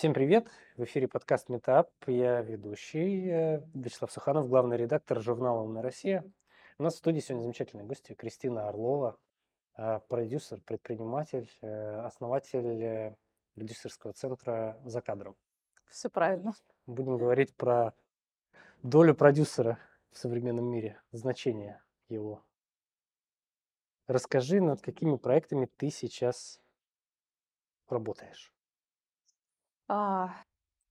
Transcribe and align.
Всем 0.00 0.14
привет! 0.14 0.48
В 0.78 0.84
эфире 0.84 1.08
подкаст 1.08 1.50
Метап. 1.50 1.90
Я 2.06 2.40
ведущий 2.40 3.28
э, 3.28 3.60
Вячеслав 3.74 4.10
Суханов, 4.10 4.48
главный 4.48 4.78
редактор 4.78 5.20
журнала 5.20 5.60
«Умная 5.60 5.82
Россия». 5.82 6.24
У 6.78 6.82
нас 6.82 6.94
в 6.94 6.96
студии 6.96 7.20
сегодня 7.20 7.42
замечательные 7.42 7.86
гости. 7.86 8.14
Кристина 8.14 8.66
Орлова, 8.66 9.18
э, 9.76 10.00
продюсер, 10.08 10.62
предприниматель, 10.62 11.50
э, 11.60 12.00
основатель 12.00 13.14
продюсерского 13.54 14.14
центра 14.14 14.80
«За 14.86 15.02
кадром». 15.02 15.36
Все 15.90 16.08
правильно. 16.08 16.54
Будем 16.86 17.18
говорить 17.18 17.54
про 17.54 17.92
долю 18.82 19.14
продюсера 19.14 19.78
в 20.12 20.16
современном 20.16 20.64
мире, 20.64 20.98
значение 21.12 21.82
его. 22.08 22.42
Расскажи, 24.06 24.62
над 24.62 24.80
какими 24.80 25.18
проектами 25.18 25.68
ты 25.76 25.90
сейчас 25.90 26.58
работаешь? 27.90 28.50
А, 29.92 30.30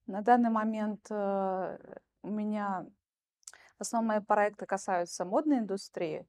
на 0.06 0.20
данный 0.20 0.50
момент 0.50 1.06
э, 1.10 1.78
у 2.22 2.28
меня 2.28 2.84
мои 3.92 4.20
проекты 4.20 4.66
касаются 4.66 5.24
модной 5.24 5.60
индустрии. 5.60 6.28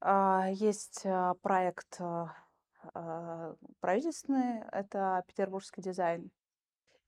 А, 0.00 0.46
есть 0.52 1.02
а, 1.04 1.34
проект 1.42 2.00
а, 2.00 3.56
правительственный, 3.80 4.62
это 4.70 5.24
петербургский 5.26 5.82
дизайн, 5.82 6.30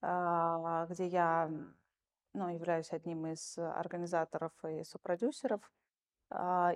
а, 0.02 0.86
где 0.86 1.06
я 1.06 1.48
ну, 2.32 2.48
являюсь 2.48 2.92
одним 2.92 3.28
из 3.28 3.56
организаторов 3.56 4.50
и 4.64 4.82
сопродюсеров. 4.82 5.60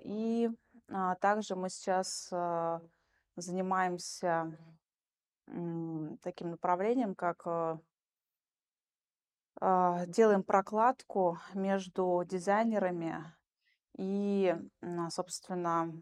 И 0.05 0.49
также 1.21 1.57
мы 1.57 1.69
сейчас 1.69 2.29
занимаемся 3.35 4.57
таким 6.23 6.51
направлением, 6.51 7.15
как 7.15 7.43
э, 7.47 7.79
делаем 9.61 10.43
прокладку 10.43 11.39
между 11.55 12.23
дизайнерами 12.25 13.25
и, 13.97 14.55
собственно, 15.11 15.93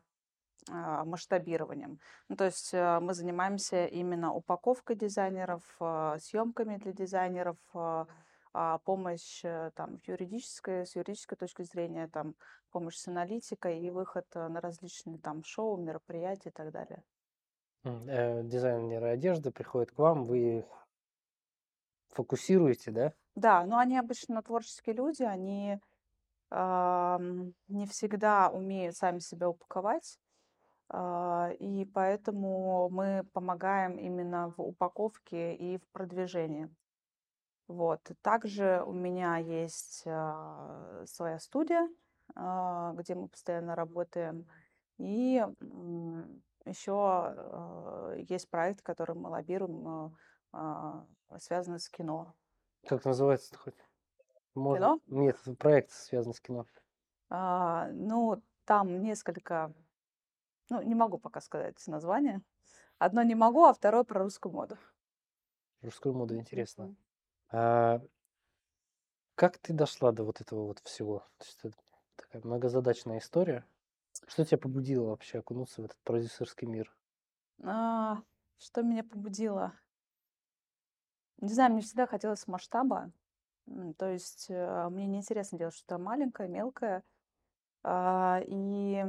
а, 0.68 1.04
масштабированием. 1.04 2.00
Ну, 2.28 2.36
то 2.36 2.44
есть 2.44 2.74
э, 2.74 2.98
мы 3.00 3.14
занимаемся 3.14 3.86
именно 3.86 4.32
упаковкой 4.32 4.96
дизайнеров, 4.96 5.62
а, 5.78 6.18
съемками 6.18 6.76
для 6.78 6.92
дизайнеров, 6.92 7.56
а, 7.72 8.06
а, 8.52 8.78
помощь 8.78 9.44
э, 9.44 9.70
там 9.76 10.00
юридической, 10.06 10.84
с 10.84 10.96
юридической 10.96 11.36
точки 11.36 11.62
зрения, 11.62 12.08
там 12.08 12.34
помощь 12.72 12.96
с 12.96 13.06
аналитикой 13.06 13.78
и 13.78 13.90
выход 13.90 14.26
э, 14.34 14.48
на 14.48 14.60
различные 14.60 15.18
там 15.18 15.44
шоу, 15.44 15.76
мероприятия 15.76 16.48
и 16.48 16.52
так 16.52 16.72
далее. 16.72 17.04
Дизайнеры 17.84 19.06
одежды 19.06 19.52
приходят 19.52 19.92
к 19.92 19.98
вам, 19.98 20.26
вы 20.26 20.66
фокусируете, 22.08 22.90
да? 22.90 23.12
Да, 23.36 23.64
но 23.66 23.76
они 23.78 23.98
обычно 23.98 24.42
творческие 24.42 24.94
люди, 24.96 25.22
они 25.22 25.78
ам, 26.50 27.54
не 27.68 27.86
всегда 27.86 28.50
умеют 28.50 28.96
сами 28.96 29.18
себя 29.20 29.50
упаковать, 29.50 30.18
а, 30.88 31.50
и 31.60 31.84
поэтому 31.86 32.88
мы 32.90 33.24
помогаем 33.32 33.98
именно 33.98 34.54
в 34.56 34.62
упаковке 34.62 35.54
и 35.54 35.78
в 35.78 35.88
продвижении. 35.92 36.70
Вот. 37.68 38.00
Также 38.22 38.82
у 38.86 38.92
меня 38.92 39.38
есть 39.38 40.04
а, 40.06 41.04
своя 41.06 41.38
студия, 41.38 41.88
а, 42.36 42.92
где 42.94 43.14
мы 43.14 43.28
постоянно 43.28 43.76
работаем, 43.76 44.46
и 44.98 45.44
еще 46.64 47.34
есть 48.28 48.50
проект, 48.50 48.82
который 48.82 49.14
мы 49.16 49.28
лоббируем, 49.30 49.86
а, 50.52 51.06
а, 51.28 51.38
связанный 51.38 51.80
с 51.80 51.88
кино. 51.88 52.34
Как 52.86 53.04
называется 53.04 53.56
хоть? 53.56 53.74
Может, 54.54 54.80
Кино? 54.80 55.00
нет, 55.08 55.36
проект 55.58 55.90
связан 55.90 56.32
с 56.32 56.40
кино. 56.40 56.66
А, 57.28 57.88
ну, 57.92 58.42
там 58.64 59.02
несколько, 59.02 59.72
ну, 60.70 60.82
не 60.82 60.94
могу 60.94 61.18
пока 61.18 61.40
сказать 61.40 61.84
название. 61.86 62.42
Одно 62.98 63.22
не 63.22 63.34
могу, 63.34 63.64
а 63.64 63.74
второе 63.74 64.04
про 64.04 64.22
русскую 64.22 64.52
моду. 64.52 64.78
Русскую 65.82 66.14
моду 66.14 66.36
интересно. 66.36 66.84
Мгм. 66.84 66.96
А 67.50 68.00
как 69.34 69.58
ты 69.58 69.72
дошла 69.72 70.12
до 70.12 70.24
вот 70.24 70.40
этого 70.40 70.66
вот 70.66 70.80
всего? 70.80 71.20
То 71.38 71.44
есть 71.44 71.58
это 71.64 71.76
такая 72.16 72.42
многозадачная 72.42 73.18
история. 73.18 73.64
Что 74.26 74.44
тебя 74.44 74.58
побудило 74.58 75.10
вообще 75.10 75.38
окунуться 75.38 75.82
в 75.82 75.84
этот 75.84 75.98
продюсерский 76.02 76.66
мир? 76.66 76.96
А, 77.62 78.22
что 78.58 78.82
меня 78.82 79.04
побудило? 79.04 79.74
Не 81.40 81.52
знаю, 81.52 81.72
мне 81.72 81.82
всегда 81.82 82.06
хотелось 82.06 82.46
масштаба. 82.46 83.10
То 83.98 84.08
есть 84.08 84.46
э, 84.48 84.88
мне 84.90 85.06
неинтересно 85.06 85.58
делать 85.58 85.74
что-то 85.74 85.98
маленькое, 85.98 86.48
мелкое. 86.48 87.02
А, 87.82 88.40
И 88.46 89.04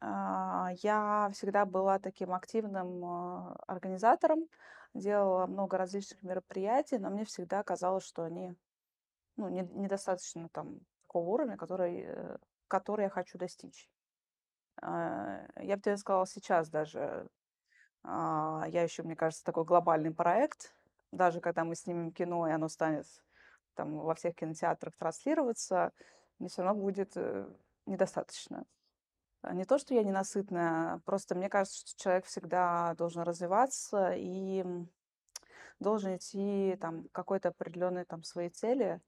а, 0.00 0.70
я 0.82 1.30
всегда 1.32 1.64
была 1.64 1.98
таким 1.98 2.32
активным 2.34 3.04
а, 3.04 3.56
организатором, 3.66 4.48
делала 4.94 5.46
много 5.46 5.78
различных 5.78 6.22
мероприятий, 6.22 6.98
но 6.98 7.08
мне 7.10 7.24
всегда 7.24 7.62
казалось, 7.62 8.04
что 8.04 8.24
они 8.24 8.54
ну, 9.36 9.48
не- 9.48 9.62
недостаточно 9.62 10.48
там 10.50 10.80
такого 11.06 11.28
уровня, 11.30 11.56
который, 11.56 12.04
э, 12.06 12.36
который 12.68 13.04
я 13.04 13.10
хочу 13.10 13.38
достичь. 13.38 13.88
Я 14.80 15.76
бы 15.76 15.80
тебе 15.82 15.96
сказала 15.96 16.26
сейчас 16.26 16.68
даже, 16.68 17.28
я 18.04 18.82
еще, 18.82 19.02
мне 19.02 19.14
кажется, 19.14 19.44
такой 19.44 19.64
глобальный 19.64 20.12
проект, 20.12 20.74
даже 21.12 21.40
когда 21.40 21.64
мы 21.64 21.76
снимем 21.76 22.10
кино, 22.10 22.48
и 22.48 22.52
оно 22.52 22.68
станет 22.68 23.06
там 23.74 23.98
во 23.98 24.14
всех 24.14 24.34
кинотеатрах 24.34 24.96
транслироваться, 24.96 25.92
мне 26.38 26.48
все 26.48 26.62
равно 26.62 26.82
будет 26.82 27.12
э, 27.16 27.46
недостаточно. 27.86 28.64
А 29.42 29.54
Не 29.54 29.64
то, 29.64 29.78
что 29.78 29.94
я 29.94 30.02
ненасытная, 30.02 31.00
просто 31.04 31.34
мне 31.34 31.48
кажется, 31.48 31.80
что 31.80 32.02
человек 32.02 32.26
всегда 32.26 32.94
должен 32.94 33.22
развиваться 33.22 34.12
и 34.14 34.64
должен 35.80 36.16
идти 36.16 36.76
там 36.80 37.08
к 37.08 37.12
какой-то 37.12 37.48
определенной 37.48 38.04
там 38.04 38.22
своей 38.22 38.50
цели. 38.50 39.00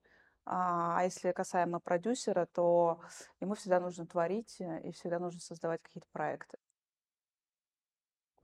А 0.45 0.99
а 0.99 1.05
если 1.05 1.33
касаемо 1.33 1.81
продюсера, 1.81 2.47
то 2.47 3.01
ему 3.41 3.55
всегда 3.55 3.81
нужно 3.81 4.07
творить 4.07 4.61
э, 4.61 4.83
и 4.83 4.93
всегда 4.93 5.19
нужно 5.19 5.41
создавать 5.41 5.83
какие-то 5.83 6.09
проекты. 6.13 6.59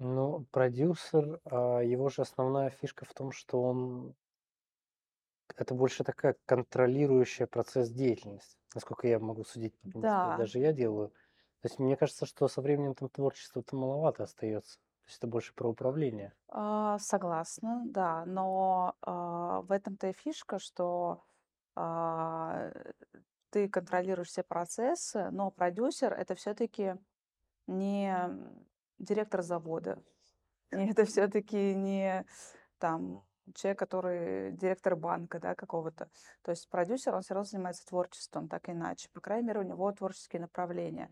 Ну, 0.01 0.47
продюсер, 0.51 1.41
а, 1.45 1.79
его 1.79 2.09
же 2.09 2.23
основная 2.23 2.71
фишка 2.71 3.05
в 3.05 3.15
том, 3.15 3.31
что 3.31 3.63
он 3.63 4.17
это 5.57 5.75
больше 5.75 6.05
такая 6.05 6.37
контролирующая 6.47 7.47
процесс 7.47 7.91
деятельность, 7.91 8.59
насколько 8.75 9.07
я 9.09 9.19
могу 9.19 9.45
судить, 9.45 9.79
потому 9.81 10.07
что 10.07 10.33
Да, 10.33 10.33
даже 10.33 10.59
я 10.59 10.73
делаю. 10.73 11.11
То 11.61 11.69
есть 11.69 11.79
мне 11.79 11.97
кажется, 11.97 12.27
что 12.27 12.49
со 12.49 12.63
временем 12.63 12.95
там 12.95 13.09
творчества-то 13.11 13.77
маловато 13.77 14.25
остается. 14.25 14.79
То 15.03 15.07
есть 15.09 15.19
это 15.19 15.27
больше 15.27 15.55
про 15.55 15.69
управление. 15.69 16.35
а, 16.49 16.99
согласна, 16.99 17.83
да, 17.87 18.25
но 18.27 18.97
а, 19.03 19.63
в 19.63 19.71
этом-то 19.73 20.09
и 20.09 20.13
фишка, 20.13 20.59
что 20.59 21.25
а, 21.77 22.73
ты 23.51 23.69
контролируешь 23.69 24.29
все 24.29 24.43
процессы, 24.43 25.31
но 25.31 25.51
продюсер 25.51 26.13
это 26.13 26.35
все-таки 26.35 26.97
не 27.69 28.15
директор 29.01 29.43
завода, 29.43 30.03
и 30.71 30.77
это 30.77 31.05
все-таки 31.05 31.75
не 31.75 32.25
там 32.79 33.25
человек, 33.55 33.79
который 33.79 34.53
директор 34.53 34.97
банка, 34.97 35.41
да, 35.41 35.55
какого-то. 35.55 36.09
То 36.43 36.51
есть 36.53 36.69
продюсер, 36.69 37.15
он 37.15 37.23
все 37.23 37.35
равно 37.35 37.45
занимается 37.45 37.87
творчеством, 37.87 38.49
так 38.49 38.69
или 38.69 38.77
иначе. 38.77 39.09
По 39.13 39.21
крайней 39.21 39.49
мере, 39.49 39.61
у 39.61 39.65
него 39.65 39.91
творческие 39.93 40.41
направления. 40.41 41.11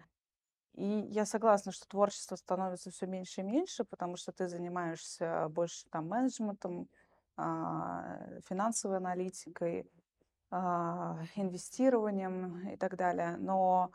И 0.74 1.06
я 1.10 1.26
согласна, 1.26 1.72
что 1.72 1.88
творчество 1.88 2.36
становится 2.36 2.90
все 2.90 3.06
меньше 3.06 3.40
и 3.40 3.44
меньше, 3.44 3.84
потому 3.84 4.16
что 4.16 4.30
ты 4.30 4.46
занимаешься 4.46 5.48
больше 5.48 5.86
там 5.90 6.06
менеджментом, 6.08 6.88
а, 7.36 8.20
финансовой 8.48 8.98
аналитикой, 8.98 9.90
а, 10.50 11.18
инвестированием 11.34 12.68
и 12.68 12.76
так 12.76 12.96
далее. 12.96 13.36
Но 13.38 13.90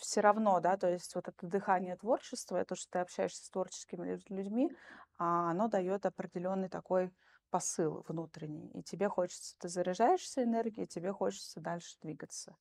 все 0.00 0.20
равно, 0.20 0.60
да, 0.60 0.76
то 0.76 0.90
есть 0.90 1.14
вот 1.14 1.28
это 1.28 1.46
дыхание 1.46 1.96
творчества, 1.96 2.64
то, 2.64 2.74
что 2.74 2.90
ты 2.90 2.98
общаешься 3.00 3.44
с 3.44 3.50
творческими 3.50 4.06
лю- 4.14 4.20
людьми, 4.28 4.70
а, 5.18 5.50
оно 5.50 5.68
дает 5.68 6.06
определенный 6.06 6.68
такой 6.68 7.12
посыл 7.50 8.04
внутренний. 8.08 8.70
И 8.72 8.82
тебе 8.82 9.08
хочется, 9.08 9.56
ты 9.58 9.68
заряжаешься 9.68 10.42
энергией, 10.44 10.86
тебе 10.86 11.12
хочется 11.12 11.60
дальше 11.60 11.96
двигаться. 12.02 12.56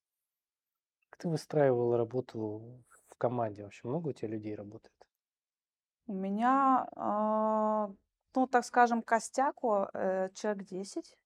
Как 1.09 1.19
ты 1.19 1.27
выстраивала 1.30 1.97
работу 1.97 2.83
в 3.09 3.15
команде? 3.18 3.63
Вообще 3.63 3.88
много 3.88 4.07
у 4.09 4.13
тебя 4.13 4.30
людей 4.30 4.56
работает? 4.56 4.95
У 6.07 6.13
меня, 6.13 6.88
а, 6.95 7.89
ну, 8.35 8.47
так 8.47 8.65
скажем, 8.65 9.03
костяку 9.03 9.88
э, 9.94 10.30
человек 10.33 10.63
10, 10.65 11.18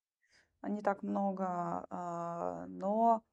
а 0.62 0.70
не 0.70 0.82
так 0.82 1.04
много, 1.04 1.88
а, 1.90 2.66
но 2.68 3.24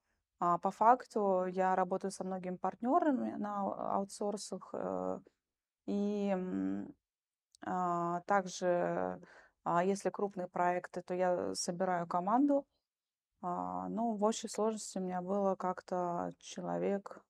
а, 0.40 0.58
по 0.58 0.70
факту 0.70 1.46
я 1.46 1.76
работаю 1.76 2.10
со 2.10 2.24
многими 2.24 2.56
партнерами 2.56 3.36
на 3.36 3.60
ау- 3.60 3.74
аутсорсах, 3.98 4.70
э, 4.74 5.20
и 5.86 6.34
А, 7.66 8.20
также, 8.22 9.20
а, 9.64 9.84
если 9.84 10.10
крупные 10.10 10.48
проекты, 10.48 11.02
то 11.02 11.14
я 11.14 11.54
собираю 11.54 12.06
команду. 12.06 12.64
Ну, 13.42 14.16
в 14.16 14.24
общей 14.24 14.48
сложности 14.48 14.98
у 14.98 15.02
меня 15.02 15.22
было 15.22 15.56
как-то 15.56 16.30
человек 16.38 17.22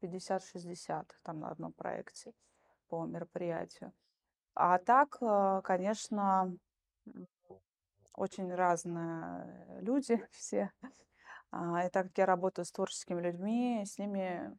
50-60 0.00 1.18
там 1.22 1.40
на 1.40 1.50
одном 1.50 1.72
проекте 1.72 2.32
по 2.88 3.06
мероприятию. 3.06 3.92
А 4.54 4.78
так, 4.78 5.16
э, 5.22 5.60
конечно, 5.64 6.56
очень 8.14 8.54
разные 8.54 9.78
люди 9.80 10.22
все. 10.32 10.70
А, 11.52 11.86
и 11.86 11.90
так 11.90 12.08
как 12.08 12.18
я 12.18 12.26
работаю 12.26 12.64
с 12.64 12.72
творческими 12.72 13.20
людьми, 13.22 13.84
с 13.86 13.98
ними, 13.98 14.58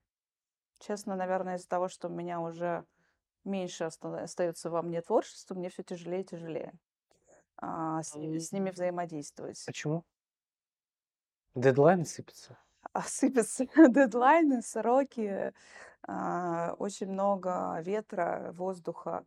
честно, 0.80 1.16
наверное, 1.16 1.58
из-за 1.58 1.70
того, 1.70 1.90
что 1.90 2.10
у 2.10 2.12
меня 2.12 2.42
уже 2.42 2.86
меньше 3.46 3.86
оста- 3.86 4.24
остается 4.24 4.70
во 4.72 4.82
мне 4.84 5.02
творчества, 5.02 5.56
мне 5.56 5.70
все 5.70 5.84
тяжелее 5.84 6.22
и 6.22 6.26
тяжелее 6.26 6.74
а, 7.58 8.04
с, 8.04 8.16
ними 8.16 8.38
с 8.40 8.52
ними 8.52 8.72
взаимодействовать. 8.72 9.64
Почему? 9.66 10.06
Дедлайн 11.56 12.06
сыпется? 12.06 12.60
А 12.94 13.02
сыпятся 13.08 13.66
дедлайны, 13.90 14.62
сроки, 14.62 15.54
а, 16.08 16.76
очень 16.80 17.08
много 17.08 17.80
ветра, 17.82 18.52
воздуха. 18.54 19.26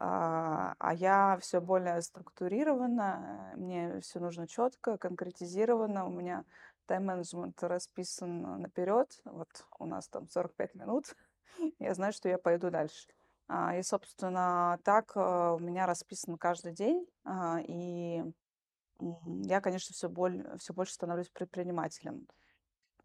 А, 0.00 0.74
а 0.78 0.94
я 0.94 1.38
все 1.40 1.60
более 1.60 2.02
структурирована, 2.02 3.52
мне 3.56 4.00
все 4.00 4.20
нужно 4.20 4.48
четко, 4.48 4.98
конкретизировано. 4.98 6.06
У 6.06 6.10
меня 6.10 6.44
тайм-менеджмент 6.88 7.62
расписан 7.62 8.60
наперед. 8.62 9.20
Вот 9.24 9.48
у 9.78 9.86
нас 9.86 10.08
там 10.08 10.28
45 10.28 10.74
минут. 10.74 11.14
Я 11.78 11.94
знаю, 11.94 12.12
что 12.12 12.28
я 12.28 12.38
пойду 12.38 12.70
дальше. 12.70 13.08
А, 13.46 13.76
и, 13.76 13.82
собственно, 13.82 14.78
так 14.84 15.12
а, 15.14 15.54
у 15.54 15.58
меня 15.58 15.86
расписан 15.86 16.36
каждый 16.36 16.72
день. 16.72 17.06
А, 17.24 17.60
и 17.60 18.22
я, 19.44 19.60
конечно, 19.60 19.94
все, 19.94 20.08
боль, 20.08 20.44
все 20.58 20.74
больше 20.74 20.92
становлюсь 20.92 21.30
предпринимателем. 21.30 22.26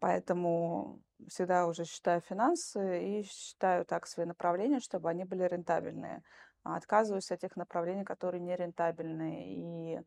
Поэтому 0.00 1.00
всегда 1.28 1.66
уже 1.66 1.84
считаю 1.84 2.20
финансы 2.20 3.20
и 3.20 3.22
считаю 3.22 3.86
так 3.86 4.06
свои 4.06 4.26
направления, 4.26 4.80
чтобы 4.80 5.08
они 5.08 5.24
были 5.24 5.44
рентабельные. 5.44 6.22
А 6.62 6.76
отказываюсь 6.76 7.30
от 7.30 7.40
тех 7.40 7.56
направлений, 7.56 8.04
которые 8.04 8.40
не 8.40 8.54
рентабельные. 8.54 9.96
И, 9.96 10.00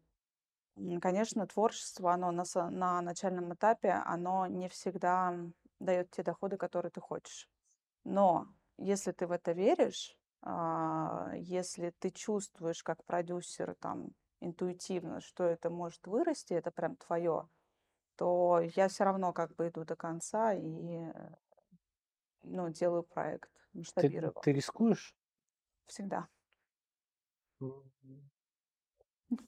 конечно, 1.02 1.46
творчество, 1.48 2.14
оно 2.14 2.32
на, 2.32 2.42
са- 2.44 2.70
на 2.70 3.02
начальном 3.02 3.54
этапе, 3.54 3.92
оно 3.92 4.48
не 4.48 4.70
всегда 4.70 5.36
дает 5.80 6.12
те 6.12 6.24
доходы, 6.24 6.58
которые 6.58 6.92
ты 6.92 7.02
хочешь. 7.02 7.50
Но 8.06 8.48
если 8.78 9.12
ты 9.12 9.28
в 9.28 9.32
это 9.32 9.54
веришь, 9.54 10.18
а, 10.42 11.32
если 11.36 11.92
ты 12.00 12.12
чувствуешь 12.12 12.84
как 12.84 13.04
продюсер 13.06 13.76
там 13.76 14.10
интуитивно, 14.42 15.22
что 15.22 15.44
это 15.46 15.70
может 15.70 16.08
вырасти, 16.08 16.54
это 16.54 16.72
прям 16.72 16.96
твое, 16.98 17.50
то 18.18 18.62
я 18.76 18.88
все 18.90 19.06
равно 19.06 19.34
как 19.34 19.56
бы 19.56 19.70
иду 19.70 19.86
до 19.86 19.96
конца 19.96 20.54
и, 20.54 20.62
э, 20.64 21.14
ну, 22.44 22.70
делаю 22.70 23.04
проект, 23.04 23.52
Ты, 23.74 23.78
масштабирую 23.80 24.32
его. 24.32 24.42
ты 24.42 24.54
рискуешь? 24.54 25.14
Всегда. 25.88 26.28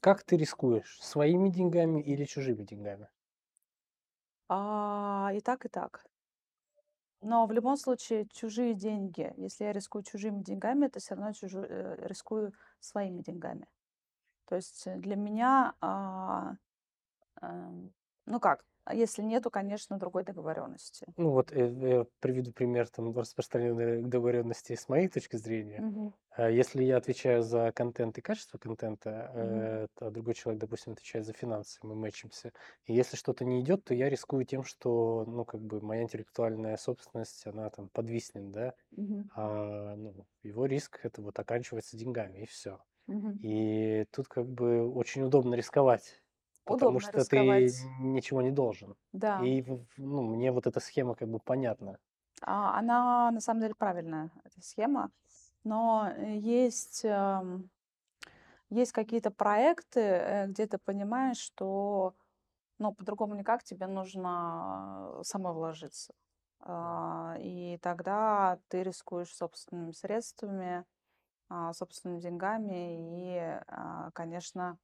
Как 0.00 0.24
ты 0.24 0.36
рискуешь? 0.36 0.98
Своими 1.00 1.48
деньгами 1.48 2.02
или 2.02 2.24
чужими 2.24 2.64
деньгами? 2.64 3.08
А, 4.48 5.30
и 5.34 5.40
так, 5.40 5.64
и 5.64 5.68
так. 5.68 6.04
Но 7.22 7.46
в 7.46 7.52
любом 7.52 7.76
случае 7.76 8.26
чужие 8.32 8.74
деньги, 8.74 9.32
если 9.36 9.64
я 9.64 9.72
рискую 9.72 10.02
чужими 10.04 10.42
деньгами, 10.42 10.86
это 10.86 11.00
все 11.00 11.14
равно 11.14 11.32
чужу 11.32 11.60
э, 11.60 11.96
рискую 12.06 12.54
своими 12.80 13.20
деньгами. 13.20 13.68
То 14.46 14.56
есть, 14.56 14.86
э, 14.86 14.96
для 14.98 15.16
меня, 15.16 15.74
а, 15.80 16.54
эм, 17.42 17.94
ну 18.26 18.40
как, 18.40 18.64
если 18.92 19.22
нету, 19.22 19.50
конечно, 19.50 19.98
другой 19.98 20.24
договоренности. 20.24 21.06
Ну 21.16 21.30
вот 21.30 21.52
э, 21.52 21.70
я 21.90 22.06
приведу 22.20 22.52
пример 22.52 22.88
там 22.88 23.16
распространенной 23.16 24.02
договоренности 24.02 24.74
с 24.74 24.88
моей 24.88 25.08
точки 25.08 25.36
зрения. 25.36 25.84
А 26.30 26.48
Если 26.48 26.84
я 26.84 26.96
отвечаю 26.96 27.42
за 27.42 27.72
контент 27.72 28.16
и 28.18 28.22
качество 28.22 28.56
контента, 28.56 29.30
э, 29.34 29.86
а 30.00 30.10
другой 30.10 30.34
человек, 30.34 30.60
допустим, 30.60 30.92
отвечает 30.92 31.26
за 31.26 31.32
финансы, 31.32 31.78
мы 31.82 31.94
мэчимся. 31.96 32.52
И 32.86 32.94
если 32.94 33.16
что-то 33.16 33.44
не 33.44 33.60
идет, 33.60 33.84
то 33.84 33.94
я 33.94 34.08
рискую 34.08 34.44
тем, 34.46 34.62
что, 34.62 35.24
ну, 35.26 35.44
как 35.44 35.60
бы 35.60 35.80
моя 35.80 36.02
интеллектуальная 36.02 36.76
собственность, 36.76 37.46
она 37.46 37.68
там 37.70 37.88
подвиснет, 37.90 38.50
да. 38.52 38.74
Мгм. 38.96 39.30
А, 39.34 39.96
ну, 39.96 40.26
его 40.42 40.66
риск 40.66 41.00
это 41.04 41.22
вот 41.22 41.38
оканчивается 41.38 41.96
деньгами, 41.96 42.40
и 42.40 42.46
все. 42.46 42.82
Мгм. 43.06 43.40
И 43.40 44.06
тут 44.12 44.28
как 44.28 44.48
бы 44.48 44.88
очень 44.92 45.22
удобно 45.22 45.54
рисковать, 45.54 46.22
потому 46.66 47.00
Удобно 47.00 47.00
что 47.00 47.24
ты 47.24 47.68
рисковать. 47.68 47.88
ничего 48.00 48.42
не 48.42 48.50
должен. 48.50 48.96
Да. 49.12 49.36
И 49.36 49.64
ну, 49.96 50.22
мне 50.22 50.52
вот 50.52 50.66
эта 50.66 50.80
схема 50.80 51.14
как 51.14 51.28
бы 51.28 51.38
понятна. 51.40 51.98
А, 52.42 52.78
она 52.78 53.30
на 53.30 53.40
самом 53.40 53.60
деле 53.60 53.74
правильная, 53.74 54.30
эта 54.44 54.60
схема. 54.62 55.10
Но, 55.64 56.10
э, 56.16 56.36
есть, 56.38 57.04
эм, 57.04 57.70
есть 58.70 58.92
какие-то 58.92 59.30
проекты, 59.30 60.00
э, 60.00 60.46
где 60.48 60.66
ты 60.66 60.78
понимаешь, 60.78 61.38
что, 61.38 62.14
ну, 62.78 62.94
по-другому 62.94 63.34
никак, 63.36 63.64
тебе 63.64 63.86
нужно, 63.88 65.18
э, 65.20 65.24
самой 65.24 65.54
вложиться. 65.54 66.14
А, 66.60 67.36
и 67.40 67.78
тогда 67.82 68.60
ты 68.68 68.82
рискуешь 68.84 69.34
собственными 69.34 69.92
средствами, 69.92 70.84
а, 71.50 71.72
собственными 71.74 72.20
деньгами. 72.20 73.36
И, 73.36 73.38
а, 73.68 74.10
конечно, 74.12 74.78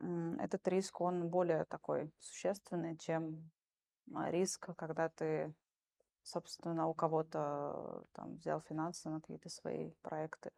этот 0.00 0.66
риск, 0.68 1.00
он 1.00 1.28
более 1.28 1.64
такой 1.64 2.12
существенный, 2.18 2.96
чем, 2.96 3.50
а, 4.14 4.30
риск, 4.30 4.70
когда 4.76 5.08
ты 5.08 5.54
собственно, 6.22 6.88
у 6.88 6.94
кого-то 6.94 8.04
там 8.12 8.36
взял 8.36 8.60
финансы 8.60 9.08
на 9.08 9.20
какие-то 9.20 9.48
свои 9.48 9.90
проекты. 10.02 10.50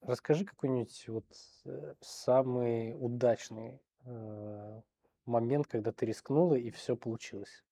Расскажи 0.00 0.44
какой-нибудь 0.44 1.08
вот 1.08 1.26
э, 1.64 1.94
самый 2.00 2.94
удачный 2.98 3.80
э, 4.04 4.82
момент, 5.26 5.68
когда 5.68 5.92
ты 5.92 6.06
рискнула 6.06 6.54
и 6.54 6.70
все 6.70 6.96
получилось. 6.96 7.64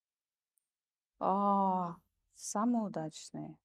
А, 1.19 1.97
самые 2.35 2.85
удачные. 2.85 3.59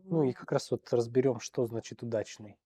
Ну 0.00 0.24
и 0.24 0.32
как 0.32 0.50
раз 0.52 0.70
вот 0.70 0.92
разберем, 0.92 1.38
что 1.38 1.66
значит 1.66 2.02
удачный. 2.02 2.58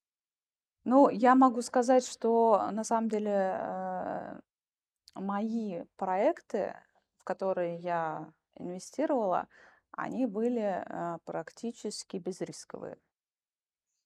Ну, 0.83 1.09
я 1.09 1.35
могу 1.35 1.61
сказать, 1.61 2.05
что 2.05 2.69
на 2.71 2.83
самом 2.83 3.09
деле 3.09 3.31
э, 3.31 4.39
мои 5.15 5.83
проекты, 5.97 6.75
в 7.17 7.23
которые 7.23 7.77
я 7.77 8.33
инвестировала, 8.55 9.47
они 9.91 10.25
были 10.25 10.83
э, 10.85 11.17
практически 11.25 12.17
безрисковые. 12.17 12.97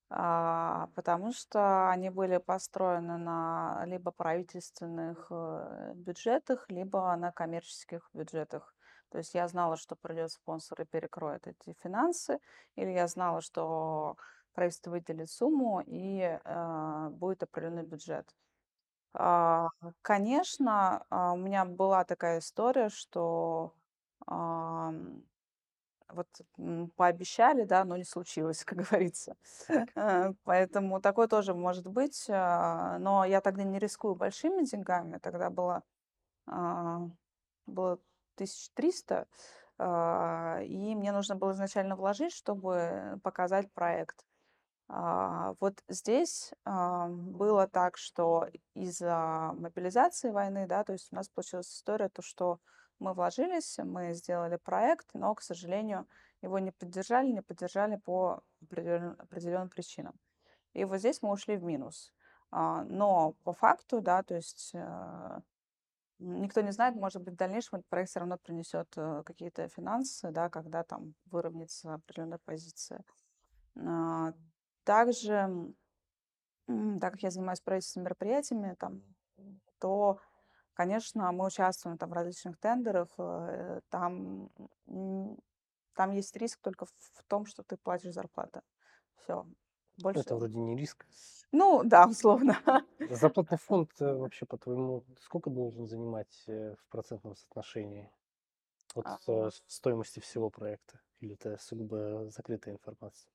А, 0.09 0.89
потому 0.95 1.31
что 1.33 1.89
они 1.89 2.09
были 2.09 2.37
построены 2.37 3.17
на 3.17 3.83
либо 3.85 4.11
правительственных 4.11 5.27
э, 5.31 5.93
бюджетах, 5.95 6.65
либо 6.69 7.15
на 7.15 7.31
коммерческих 7.31 8.09
бюджетах. 8.13 8.75
То 9.09 9.17
есть 9.19 9.33
я 9.33 9.47
знала, 9.47 9.77
что 9.77 9.95
придет 9.95 10.31
спонсор 10.31 10.81
и 10.81 10.85
перекроет 10.85 11.47
эти 11.47 11.73
финансы, 11.81 12.39
или 12.75 12.91
я 12.91 13.07
знала, 13.07 13.41
что 13.41 14.17
правительство 14.55 14.91
выделит 14.91 15.29
сумму 15.31 15.81
и 15.85 16.39
э, 16.43 17.09
будет 17.11 17.43
определенный 17.43 17.83
бюджет. 17.83 18.35
А, 19.13 19.69
конечно, 20.01 21.05
а, 21.09 21.33
у 21.33 21.37
меня 21.37 21.65
была 21.65 22.03
такая 22.05 22.39
история, 22.39 22.89
что 22.89 23.73
вот, 26.09 26.27
м, 26.57 26.89
пообещали, 26.95 27.63
да, 27.63 27.83
но 27.83 27.97
не 27.97 28.03
случилось, 28.03 28.63
как 28.65 28.79
говорится. 28.79 29.35
Так. 29.67 29.89
Э, 29.95 30.33
поэтому 30.43 31.01
такое 31.01 31.27
тоже 31.27 31.53
может 31.53 31.87
быть. 31.87 32.27
а, 32.29 32.97
Но 32.99 33.25
я 33.25 33.41
тогда 33.41 33.63
не 33.63 33.79
рискую 33.79 34.15
большими 34.15 34.63
деньгами. 34.65 35.17
Тогда 35.19 35.49
было, 35.49 35.83
а, 36.47 37.01
было 37.67 37.99
1300, 38.35 39.27
а, 39.79 40.61
и 40.63 40.95
мне 40.95 41.11
нужно 41.13 41.35
было 41.37 41.53
изначально 41.53 41.95
вложить, 41.97 42.33
чтобы 42.33 43.19
показать 43.23 43.71
проект. 43.73 44.24
А, 44.87 45.55
Вот 45.59 45.83
здесь 45.87 46.53
а, 46.63 47.07
было 47.07 47.67
так, 47.67 47.97
что 47.97 48.47
из-за 48.75 49.53
мобилизации 49.57 50.31
войны, 50.31 50.67
да, 50.67 50.83
то 50.83 50.93
есть 50.93 51.09
у 51.11 51.15
нас 51.15 51.27
получилась 51.29 51.71
история, 51.73 52.09
то, 52.09 52.21
что 52.21 52.59
мы 52.99 53.13
вложились, 53.13 53.77
мы 53.79 54.13
сделали 54.13 54.57
проект, 54.57 55.07
но, 55.13 55.33
к 55.35 55.41
сожалению, 55.41 56.07
его 56.41 56.59
не 56.59 56.71
поддержали, 56.71 57.31
не 57.31 57.41
поддержали 57.41 57.97
по 57.97 58.43
определен- 58.61 59.15
определенным 59.19 59.69
причинам. 59.69 60.13
И 60.73 60.85
вот 60.85 60.99
здесь 60.99 61.21
мы 61.21 61.31
ушли 61.31 61.57
в 61.57 61.63
минус. 61.63 62.13
А, 62.51 62.83
Но 62.83 63.33
по 63.43 63.53
факту, 63.53 64.01
да, 64.01 64.23
то 64.23 64.35
есть 64.35 64.71
э, 64.73 65.39
никто 66.19 66.61
не 66.61 66.71
знает, 66.71 66.95
может 66.95 67.21
быть, 67.23 67.33
в 67.33 67.37
дальнейшем 67.37 67.79
этот 67.79 67.89
проект 67.89 68.11
все 68.11 68.19
равно 68.19 68.37
принесет 68.37 68.87
э, 68.97 69.23
какие-то 69.25 69.67
финансы, 69.67 70.31
да, 70.31 70.49
когда 70.49 70.83
там 70.83 71.15
выровняется 71.25 71.95
определенная 71.95 72.39
позиция. 72.45 73.03
Также, 74.87 75.73
так 77.01 77.13
как 77.13 77.23
я 77.23 77.31
занимаюсь 77.31 77.61
правительственными 77.61 78.07
мероприятиями, 78.07 78.75
там, 78.79 79.03
то, 79.79 80.19
конечно, 80.73 81.31
мы 81.33 81.47
участвуем 81.47 81.97
там 81.97 82.09
в 82.11 82.13
различных 82.13 82.59
тендерах, 82.59 83.09
э, 83.19 83.81
там, 83.89 84.51
м, 84.87 85.39
там 85.95 86.11
есть 86.11 86.35
риск 86.37 86.61
только 86.61 86.85
в 86.87 86.91
в 86.99 87.23
том, 87.27 87.45
что 87.47 87.63
ты 87.63 87.77
платишь 87.77 88.13
зарплату. 88.13 88.61
Всё. 89.17 89.47
Больше 89.97 90.23
Это 90.23 90.35
вроде 90.35 90.57
не 90.59 90.75
риск. 90.77 91.05
Ну 91.51 91.83
да, 91.83 92.05
условно. 92.07 92.57
Зарплатный 93.07 93.57
фонд, 93.59 93.91
э, 94.01 94.13
вообще, 94.15 94.45
по-твоему, 94.47 95.05
сколько 95.19 95.49
должен 95.51 95.85
занимать, 95.85 96.43
э, 96.47 96.75
в 96.75 96.87
процентном 96.89 97.35
соотношении 97.35 98.11
от, 98.95 99.05
А. 99.05 99.19
э, 99.27 99.51
стоимости 99.67 100.19
всего 100.21 100.49
проекта? 100.51 101.01
Или 101.19 101.35
это 101.35 101.57
сугубо 101.59 102.29
закрытая 102.29 102.75
информация? 102.75 103.29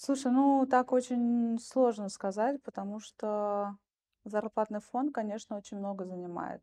Слушай, 0.00 0.30
ну, 0.30 0.64
так 0.70 0.92
очень 0.92 1.58
сложно 1.58 2.08
сказать, 2.08 2.62
потому 2.62 3.00
что 3.00 3.76
зарплатный 4.24 4.78
фонд, 4.80 5.12
конечно, 5.12 5.56
очень 5.56 5.76
много 5.78 6.04
занимает. 6.04 6.62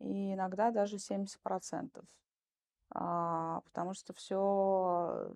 И 0.00 0.34
иногда 0.34 0.70
даже 0.70 0.98
70 0.98 1.40
%. 1.42 2.04
А, 2.94 3.62
потому 3.62 3.94
что 3.94 4.14
всё, 4.14 5.34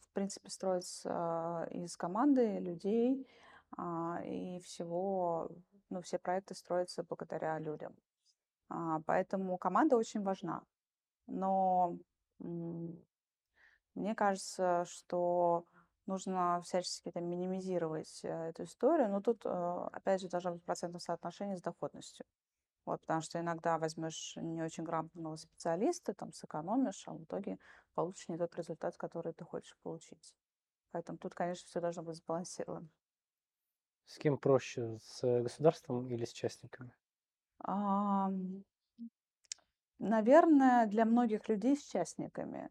в 0.00 0.10
принципе, 0.14 0.50
строится 0.50 1.68
из 1.72 1.96
команды 1.96 2.58
людей, 2.60 3.28
а, 3.78 4.20
и 4.24 4.60
всего, 4.60 5.50
ну, 5.90 6.02
все 6.02 6.18
проекты 6.18 6.54
строятся 6.54 7.04
благодаря 7.04 7.58
людям. 7.60 7.94
А, 8.70 9.00
поэтому 9.06 9.58
команда 9.58 9.96
очень 9.96 10.22
важна. 10.22 10.62
Но, 11.28 11.98
м, 12.40 12.98
мне 13.96 14.14
кажется, 14.14 14.84
что 14.86 15.64
нужно 16.06 16.60
всячески 16.62 17.08
это 17.10 17.20
минимизировать, 17.20 18.20
э, 18.24 18.28
эту 18.50 18.64
историю. 18.64 19.10
Но 19.10 19.20
тут, 19.20 19.44
э, 19.46 19.48
опять 19.92 20.20
же, 20.22 20.28
должно 20.28 20.52
быть 20.52 20.64
процентное 20.64 21.00
соотношение 21.00 21.56
с 21.56 21.62
доходностью. 21.62 22.26
Вот, 22.86 23.00
потому 23.02 23.22
что 23.22 23.40
иногда 23.40 23.78
возьмешь 23.78 24.34
не 24.36 24.62
очень 24.62 24.84
грамотного 24.84 25.36
специалиста, 25.36 26.14
там, 26.14 26.32
сэкономишь, 26.32 27.04
а 27.08 27.14
в 27.14 27.24
итоге 27.24 27.58
получишь 27.94 28.28
не 28.28 28.38
тот 28.38 28.56
результат, 28.56 28.96
который 28.98 29.34
ты 29.34 29.44
хочешь 29.44 29.78
получить. 29.82 30.34
Поэтому 30.92 31.18
тут, 31.18 31.34
конечно, 31.34 31.66
всё 31.68 31.80
должно 31.80 32.02
быть 32.04 32.16
сбалансировано. 32.16 32.90
С 34.06 34.18
кем 34.18 34.36
проще: 34.38 34.98
с 35.02 35.22
государством 35.42 36.08
или 36.10 36.24
с 36.26 36.32
частниками? 36.32 36.94
Ам, 37.60 38.64
наверное, 39.98 40.86
для 40.86 41.04
многих 41.06 41.48
людей 41.48 41.76
с 41.76 41.84
частниками, 41.84 42.70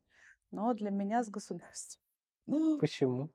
но 0.52 0.74
для 0.76 0.92
меня 0.92 1.24
с 1.24 1.30
государством. 1.30 2.03
Почему? 2.80 3.30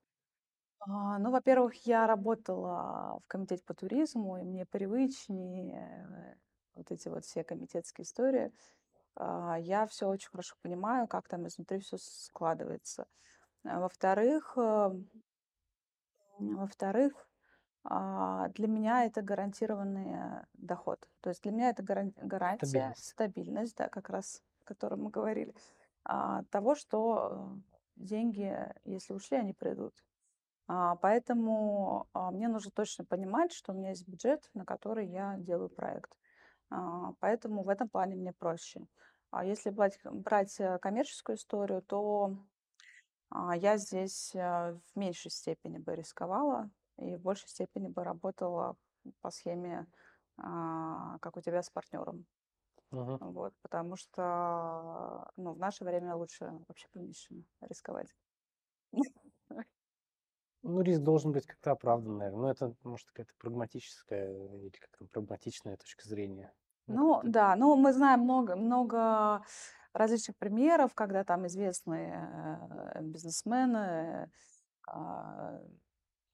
А, 0.81 1.19
ну, 1.19 1.31
во-первых, 1.31 1.85
я 1.85 2.07
работала 2.07 3.19
в 3.23 3.27
комитете 3.27 3.63
по 3.65 3.73
туризму, 3.73 4.37
и 4.37 4.43
мне 4.43 4.65
привычнее 4.65 6.37
вот 6.75 6.89
эти 6.91 7.09
вот 7.09 7.25
все 7.25 7.43
комитетские 7.43 8.05
истории. 8.05 8.53
А, 9.15 9.57
я 9.59 9.87
всё 9.87 10.09
очень 10.09 10.29
хорошо 10.29 10.55
понимаю, 10.61 11.07
как 11.07 11.27
там 11.29 11.47
изнутри 11.47 11.79
всё 11.81 11.97
складывается. 11.99 13.07
А 13.65 13.79
во-вторых, 13.81 14.55
э, 14.57 14.91
во-вторых, 16.39 17.27
а, 17.83 18.49
для 18.49 18.67
меня 18.67 19.05
это 19.05 19.21
гарантированный, 19.23 20.13
э, 20.13 20.45
доход. 20.53 21.09
То 21.21 21.29
есть 21.31 21.43
для 21.43 21.51
меня 21.53 21.69
это 21.71 21.83
гаран 21.83 22.13
гарантия, 22.17 22.93
Стабильность. 22.93 22.99
стабильность, 22.99 23.77
да, 23.77 23.89
как 23.89 24.09
раз, 24.09 24.43
о 24.61 24.65
котором 24.65 25.03
мы 25.03 25.11
говорили, 25.11 25.55
а, 26.05 26.43
того, 26.51 26.75
что, 26.75 27.53
э, 27.68 27.68
деньги, 27.99 28.55
если 28.85 29.13
ушли, 29.13 29.37
они 29.37 29.53
придут. 29.53 29.93
А, 30.67 30.95
поэтому, 30.97 32.07
а, 32.13 32.31
мне 32.31 32.47
нужно 32.47 32.71
точно 32.71 33.05
понимать, 33.05 33.53
что 33.53 33.73
у 33.73 33.75
меня 33.75 33.89
есть 33.89 34.07
бюджет, 34.07 34.49
на 34.55 34.65
который 34.65 35.07
я 35.07 35.35
делаю 35.39 35.69
проект. 35.69 36.11
А, 36.71 37.13
поэтому 37.19 37.63
в 37.63 37.69
этом 37.69 37.89
плане 37.89 38.15
мне 38.15 38.33
проще. 38.33 38.81
А 39.31 39.45
если 39.45 39.71
брать 39.71 39.99
брать, 40.03 40.59
э, 40.59 40.79
коммерческую 40.79 41.37
историю, 41.37 41.81
то, 41.83 42.37
я 43.55 43.77
здесь, 43.77 44.35
э, 44.35 44.39
в 44.95 44.99
меньшей 44.99 45.31
степени 45.31 45.79
бы 45.79 45.95
рисковала 45.95 46.69
и 46.97 47.15
в 47.17 47.21
большей 47.21 47.49
степени 47.49 47.89
бы 47.89 48.03
работала 48.03 48.77
по 49.21 49.31
схеме, 49.31 49.87
как 50.37 51.37
у 51.37 51.41
тебя 51.41 51.61
с 51.63 51.69
партнёром. 51.69 52.25
Мгм. 52.91 53.19
Вот, 53.19 53.53
потому 53.61 53.95
что, 53.97 55.31
ну, 55.35 55.53
в 55.53 55.59
наше 55.59 55.83
время 55.83 56.15
лучше 56.15 56.45
вообще 56.67 56.87
поменьше 56.91 57.43
рисковать. 57.61 58.15
Ну, 60.63 60.81
риск 60.81 61.01
должен 61.01 61.31
быть 61.33 61.45
как-то 61.45 61.71
оправдан, 61.71 62.17
наверно. 62.17 62.41
Но 62.43 62.51
это, 62.51 62.75
может, 62.83 63.07
какая-то 63.07 63.33
прагматическая 63.37 64.31
или 64.33 64.69
как 64.69 64.97
там, 64.97 65.07
прагматичная 65.09 65.77
точка 65.77 66.07
зрения. 66.07 66.53
Ну, 66.87 66.97
Ну 66.97 67.21
как-то 67.21 67.23
да, 67.23 67.55
ну, 67.55 67.75
мы 67.75 67.93
знаем 67.93 68.21
много 68.21 68.55
много 68.55 69.43
различных 69.93 70.37
примеров, 70.37 70.95
когда 70.95 71.23
там 71.23 71.45
известные, 71.47 72.29
э, 72.95 73.01
бизнесмены, 73.03 74.31
а, 74.87 75.59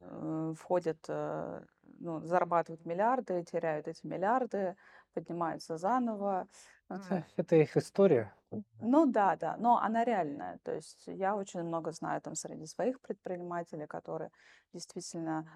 э, 0.02 0.54
входят, 0.58 1.00
э, 1.10 1.66
ну, 1.84 2.22
зарабатывают 2.26 2.86
миллиарды, 2.86 3.44
теряют 3.44 3.88
эти 3.90 4.06
миллиарды, 4.08 4.78
поднимаются 5.16 5.78
заново. 5.80 6.48
А. 6.90 7.24
Это 7.38 7.56
их 7.56 7.78
история. 7.78 8.34
Ну 8.80 9.06
да, 9.06 9.36
да, 9.38 9.56
но 9.58 9.78
она 9.80 10.04
реальная. 10.04 10.60
То 10.64 10.74
есть 10.76 11.04
я 11.08 11.36
очень 11.36 11.64
много 11.64 11.92
знаю 11.92 12.22
там 12.22 12.36
среди 12.36 12.66
своих 12.66 13.00
предпринимателей, 13.02 13.88
которые 13.88 14.32
действительно, 14.74 15.48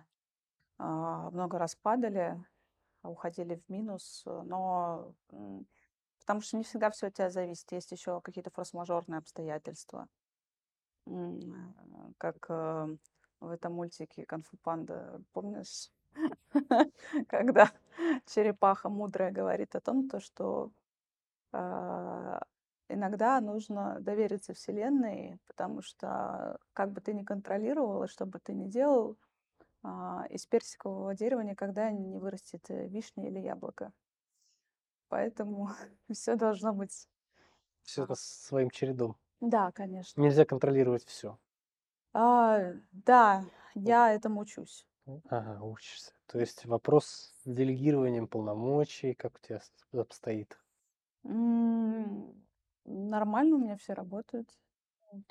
а, 0.79 1.31
много 1.31 1.59
раз 1.59 1.75
падали, 1.75 2.43
уходили 3.03 3.55
в 3.57 3.69
минус, 3.69 4.23
но, 4.25 5.15
потому 6.21 6.41
что 6.41 6.57
не 6.57 6.63
всегда 6.63 6.91
всё 6.91 7.07
от 7.07 7.15
тя 7.15 7.29
зависит. 7.31 7.71
Есть 7.73 7.91
ещё 7.93 8.21
какие-то 8.21 8.51
форс-мажорные 8.51 9.19
обстоятельства. 9.19 10.07
Как, 12.17 12.45
э, 12.49 12.97
в 13.39 13.49
этом 13.49 13.73
мультике 13.73 14.25
"Кунг-фу 14.25 14.57
панда", 14.61 15.21
помнишь? 15.33 15.89
Когда 17.27 17.71
черепаха 18.25 18.89
мудрая 18.89 19.31
говорит 19.31 19.75
о 19.75 19.81
том, 19.81 20.09
то 20.09 20.19
что, 20.19 20.71
а, 21.53 22.43
иногда 22.89 23.41
нужно 23.41 23.97
довериться 24.01 24.53
Вселенной, 24.53 25.39
потому 25.47 25.81
что 25.81 26.59
как 26.73 26.91
бы 26.93 27.01
ты 27.01 27.13
ни 27.13 27.23
контролировал 27.23 28.03
и 28.03 28.07
что 28.07 28.25
бы 28.25 28.39
ты 28.39 28.53
ни 28.53 28.67
делал, 28.69 29.17
а, 29.83 30.25
из 30.29 30.45
персикового 30.47 31.15
дерева 31.15 31.41
никогда 31.41 31.91
не 31.91 32.17
вырастет, 32.19 32.65
э, 32.71 32.87
вишня 32.87 33.27
или 33.29 33.39
яблоко. 33.39 33.93
Поэтому 35.11 35.69
всё 36.11 36.35
должно 36.35 36.73
быть 36.73 37.05
это 37.97 38.13
а 38.13 38.15
своим 38.15 38.69
чередом. 38.69 39.15
Да, 39.41 39.71
конечно. 39.71 40.13
Нельзя 40.17 40.45
контролировать 40.45 41.05
всё. 41.05 41.39
А, 42.13 42.73
да, 42.91 43.45
я 43.75 44.13
этому 44.13 44.41
учусь. 44.41 44.85
Ага, 45.29 45.61
учишься. 45.63 46.13
То 46.27 46.39
есть 46.39 46.65
вопрос 46.65 47.05
с 47.43 47.49
делегированием 47.49 48.27
полномочий 48.27 49.13
как 49.13 49.39
у 49.39 49.39
с 49.59 49.71
обстоит? 49.93 50.59
М, 51.25 52.45
нормально 52.85 53.55
у 53.55 53.59
меня 53.59 53.77
все 53.77 53.93
работают. 53.93 54.49
Вот. 55.11 55.23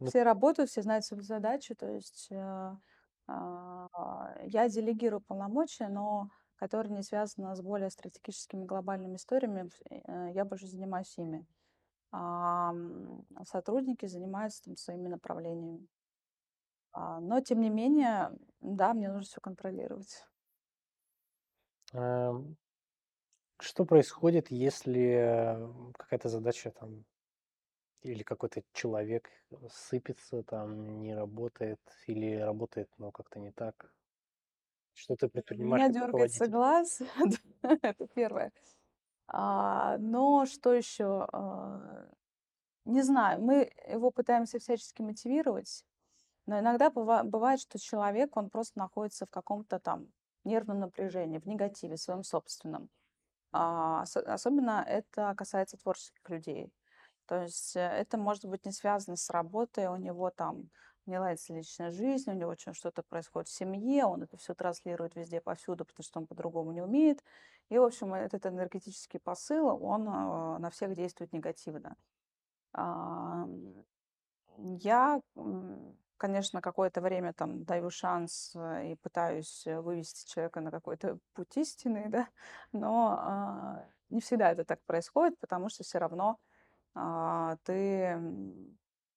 Ну 0.00 0.12
Все 0.12 0.22
работают, 0.24 0.70
все 0.70 0.82
знают 0.82 1.04
свою 1.04 1.22
задачу. 1.22 1.74
То 1.76 1.88
есть, 1.90 2.28
э, 2.32 2.76
а, 3.28 3.88
я 4.44 4.68
делегирую 4.68 5.20
полномочия, 5.22 5.88
но 5.88 6.30
которые 6.56 6.92
не 6.94 7.02
связаны 7.02 7.56
с 7.56 7.62
более 7.62 7.90
стратегическими 7.90 8.64
глобальными 8.64 9.16
историями. 9.16 9.70
Э, 9.90 10.32
я 10.34 10.44
больше 10.44 10.66
занимаюсь 10.68 11.16
ими. 11.18 11.46
Ам, 12.12 13.26
сотрудники 13.46 14.06
занимаются 14.06 14.64
там 14.64 14.76
своими 14.76 15.08
направлениями. 15.08 15.88
А, 16.94 17.20
но 17.20 17.40
тем 17.40 17.60
не 17.60 17.70
менее, 17.70 18.32
да, 18.60 18.92
мне 18.94 19.08
нужно 19.08 19.22
всё 19.24 19.40
контролировать. 19.40 20.26
Ам. 21.94 22.56
Что 23.60 23.84
происходит, 23.84 24.50
если, 24.50 25.58
какая-то 25.96 26.28
задача 26.28 26.70
там 26.70 27.04
или 28.02 28.22
какой-то 28.24 28.62
человек 28.72 29.30
сыпется, 29.70 30.42
там, 30.44 31.00
не 31.00 31.14
работает 31.14 31.80
или 32.06 32.36
работает, 32.36 32.90
но 32.98 33.12
как-то 33.12 33.40
не 33.40 33.52
так? 33.52 33.92
Что 34.96 35.16
ты 35.16 35.28
У 35.60 35.64
предпринимаешь 35.68 35.84
меня 35.84 35.90
как 35.90 35.98
руководитель? 35.98 36.50
глаз. 36.50 37.00
Это 37.62 38.06
первое. 38.14 38.52
А, 39.28 39.98
но 39.98 40.46
что 40.46 40.74
ещё? 40.74 41.26
А, 41.32 42.08
не 42.86 43.02
знаю, 43.02 43.42
мы 43.42 43.70
его 43.88 44.10
пытаемся 44.12 44.58
всячески 44.60 45.02
мотивировать, 45.02 45.84
но 46.46 46.58
иногда 46.60 46.90
быва 46.90 47.22
бывает, 47.24 47.60
что 47.60 47.78
человек, 47.78 48.36
он 48.36 48.50
просто 48.50 48.78
находится 48.78 49.26
в 49.26 49.30
каком-то 49.30 49.78
там 49.80 50.08
нервном 50.44 50.80
напряжении, 50.80 51.38
в 51.38 51.46
негативе 51.46 51.96
своём 51.96 52.24
собственном. 52.24 52.90
А, 53.52 54.02
ос 54.02 54.16
особенно 54.16 54.84
это 54.88 55.34
касается 55.36 55.76
творческих 55.78 56.28
людей. 56.30 56.72
То 57.26 57.42
есть, 57.42 57.76
э, 57.76 57.80
это 57.80 58.18
может 58.18 58.44
быть 58.46 58.66
не 58.66 58.72
связано 58.72 59.16
с 59.16 59.30
работой, 59.30 59.88
у 59.88 59.96
него 59.96 60.30
там 60.30 60.70
не 61.06 61.18
ладится 61.18 61.54
личная 61.54 61.90
жизнь, 61.90 62.30
у 62.30 62.34
него 62.34 62.50
очень 62.52 62.74
что-то 62.74 63.02
происходит 63.02 63.48
в 63.48 63.52
семье, 63.54 64.06
он 64.06 64.22
это 64.22 64.36
все 64.38 64.54
транслирует 64.54 65.16
везде, 65.16 65.40
повсюду, 65.40 65.84
потому 65.86 66.04
что 66.04 66.20
он 66.20 66.26
по-другому 66.26 66.72
не 66.72 66.82
умеет. 66.82 67.24
И, 67.70 67.78
в 67.78 67.84
общем, 67.84 68.14
этот 68.14 68.46
энергетический 68.46 69.20
посыл, 69.20 69.66
он 69.84 70.08
а, 70.08 70.58
на 70.58 70.70
всех 70.70 70.94
действует 70.94 71.32
негативно. 71.32 71.96
Я, 74.58 75.20
конечно, 76.22 76.60
какое-то 76.60 77.00
время 77.00 77.32
там 77.32 77.64
даю 77.64 77.90
шанс 77.90 78.52
э, 78.54 78.92
и 78.92 78.94
пытаюсь 78.94 79.66
э, 79.66 79.80
вывести 79.80 80.30
человека 80.30 80.60
на 80.60 80.70
какой-то 80.70 81.18
путь 81.34 81.56
истины, 81.56 82.04
да, 82.08 82.28
но 82.70 83.16
а, 83.18 83.84
не 84.08 84.20
всегда 84.20 84.52
это 84.52 84.64
так 84.64 84.80
происходит, 84.84 85.36
потому 85.40 85.68
что 85.68 85.82
все 85.82 85.98
равно 85.98 86.38
а, 86.94 87.56
ты 87.64 88.20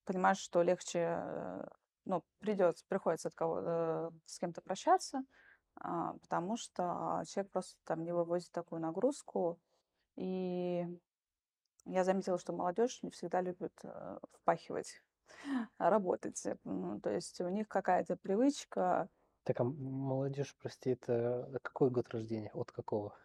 понимаешь, 0.05 0.39
что 0.39 0.63
легче, 0.63 0.99
э, 0.99 1.67
ну, 2.05 2.23
придется, 2.39 2.83
приходится 2.87 3.27
от 3.27 3.35
кого, 3.35 4.11
с 4.25 4.39
кем-то 4.39 4.61
прощаться, 4.61 5.23
а, 5.75 6.13
потому 6.13 6.57
что 6.57 7.21
человек 7.27 7.51
просто 7.51 7.77
там 7.83 8.03
не 8.03 8.13
вывозит 8.13 8.51
такую 8.51 8.81
нагрузку. 8.81 9.59
И 10.15 10.87
я 11.85 12.03
заметила, 12.03 12.39
что 12.39 12.51
молодежь 12.51 13.03
не 13.03 13.11
всегда 13.11 13.41
любит 13.41 13.79
впахивать, 14.41 15.03
работать. 15.77 16.43
Ну, 16.63 16.99
то 17.01 17.11
есть 17.11 17.41
у 17.41 17.49
них 17.49 17.67
какая-то 17.67 18.17
привычка. 18.17 19.09
Так, 19.43 19.61
а 19.61 19.63
молодежь, 19.63 20.55
прости, 20.57 20.89
это 20.89 21.57
какой 21.63 21.89
год 21.89 22.09
рождения? 22.09 22.51
От 22.53 22.71
какого? 22.73 23.15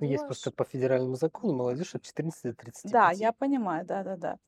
Ну, 0.00 0.06
есть 0.08 0.26
просто 0.26 0.50
по 0.50 0.64
федеральному 0.64 1.14
закону 1.14 1.54
молодежь 1.54 1.94
от 1.94 2.02
14 2.02 2.42
до 2.42 2.54
Да, 2.84 3.10
35. 3.12 3.22
я 3.22 3.32
понимаю, 3.32 3.84
да-да-да. 3.86 4.38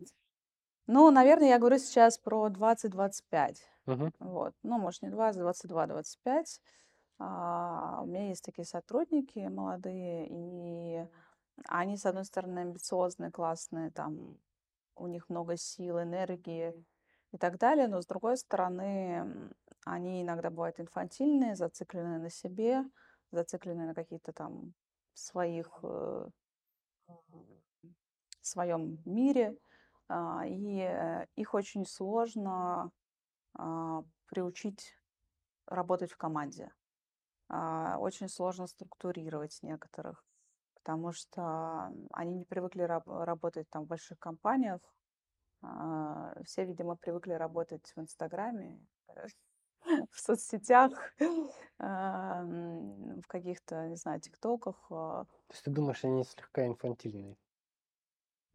Ну, 0.87 1.11
наверное, 1.11 1.49
я 1.51 1.59
говорю 1.59 1.79
сейчас 1.79 2.19
про 2.19 2.49
20-25. 2.49 3.69
Мгм. 3.87 4.13
Вот. 4.21 4.55
Ну, 4.63 4.79
может, 4.79 5.03
не 5.03 5.11
20, 5.11 5.41
22, 5.41 5.87
25. 5.87 6.61
А, 7.19 8.01
у 8.03 8.07
меня 8.07 8.29
есть 8.29 8.45
такие 8.45 8.65
сотрудники 8.67 9.39
молодые, 9.41 10.27
и 10.31 11.09
они, 11.69 11.97
с 11.97 12.07
одной 12.07 12.25
стороны, 12.25 12.61
амбициозные, 12.61 13.31
классные, 13.33 13.91
там, 13.93 14.39
у 14.97 15.07
них 15.07 15.29
много 15.29 15.57
сил, 15.57 16.01
энергии 16.01 16.73
и 17.33 17.39
так 17.39 17.59
далее, 17.59 17.89
но 17.89 18.01
с 18.01 18.07
другой 18.07 18.37
стороны, 18.37 19.51
они 19.85 20.23
иногда 20.23 20.51
бывают 20.51 20.81
инфантильные, 20.81 21.57
зацикленные 21.57 22.19
на 22.19 22.31
себе, 22.31 22.85
зацикленные 23.31 23.87
на 23.87 23.95
какие-то 23.95 24.33
там 24.33 24.75
своих, 25.15 25.81
э, 25.83 26.29
своем 28.41 28.99
мире, 29.05 29.57
а, 30.09 30.45
и 30.47 30.81
э, 30.81 31.27
их 31.37 31.55
очень 31.55 31.87
сложно 31.87 32.91
а, 33.55 34.05
приучить 34.27 34.97
работать 35.67 36.13
в 36.13 36.17
команде. 36.17 36.71
А, 37.49 37.97
Очень 37.99 38.29
сложно 38.29 38.67
структурировать 38.67 39.59
некоторых, 39.63 40.25
потому 40.85 41.13
что 41.13 41.93
они 42.13 42.35
не 42.35 42.45
привыкли 42.45 42.83
раб- 42.83 43.07
работать 43.09 43.69
там 43.71 43.85
в 43.85 43.89
больших 43.89 44.19
компаниях. 44.19 44.81
А, 45.63 46.35
Все, 46.45 46.65
видимо, 46.65 46.97
привыкли 46.97 47.33
работать 47.35 47.93
в 47.97 48.01
Инстаграме, 48.01 48.81
э, 49.09 49.27
в 50.13 50.21
соцсетях, 50.21 50.93
а, 51.81 52.45
в 52.45 53.27
каких-то, 53.29 53.89
не 53.89 53.97
знаю, 53.97 54.21
ТикТоках. 54.21 54.87
а. 54.91 55.27
То 55.47 55.55
есть 55.55 55.65
ты 55.65 55.71
думаешь, 55.71 56.03
они 56.05 56.25
слегка 56.25 56.67
инфантильные, 56.67 57.37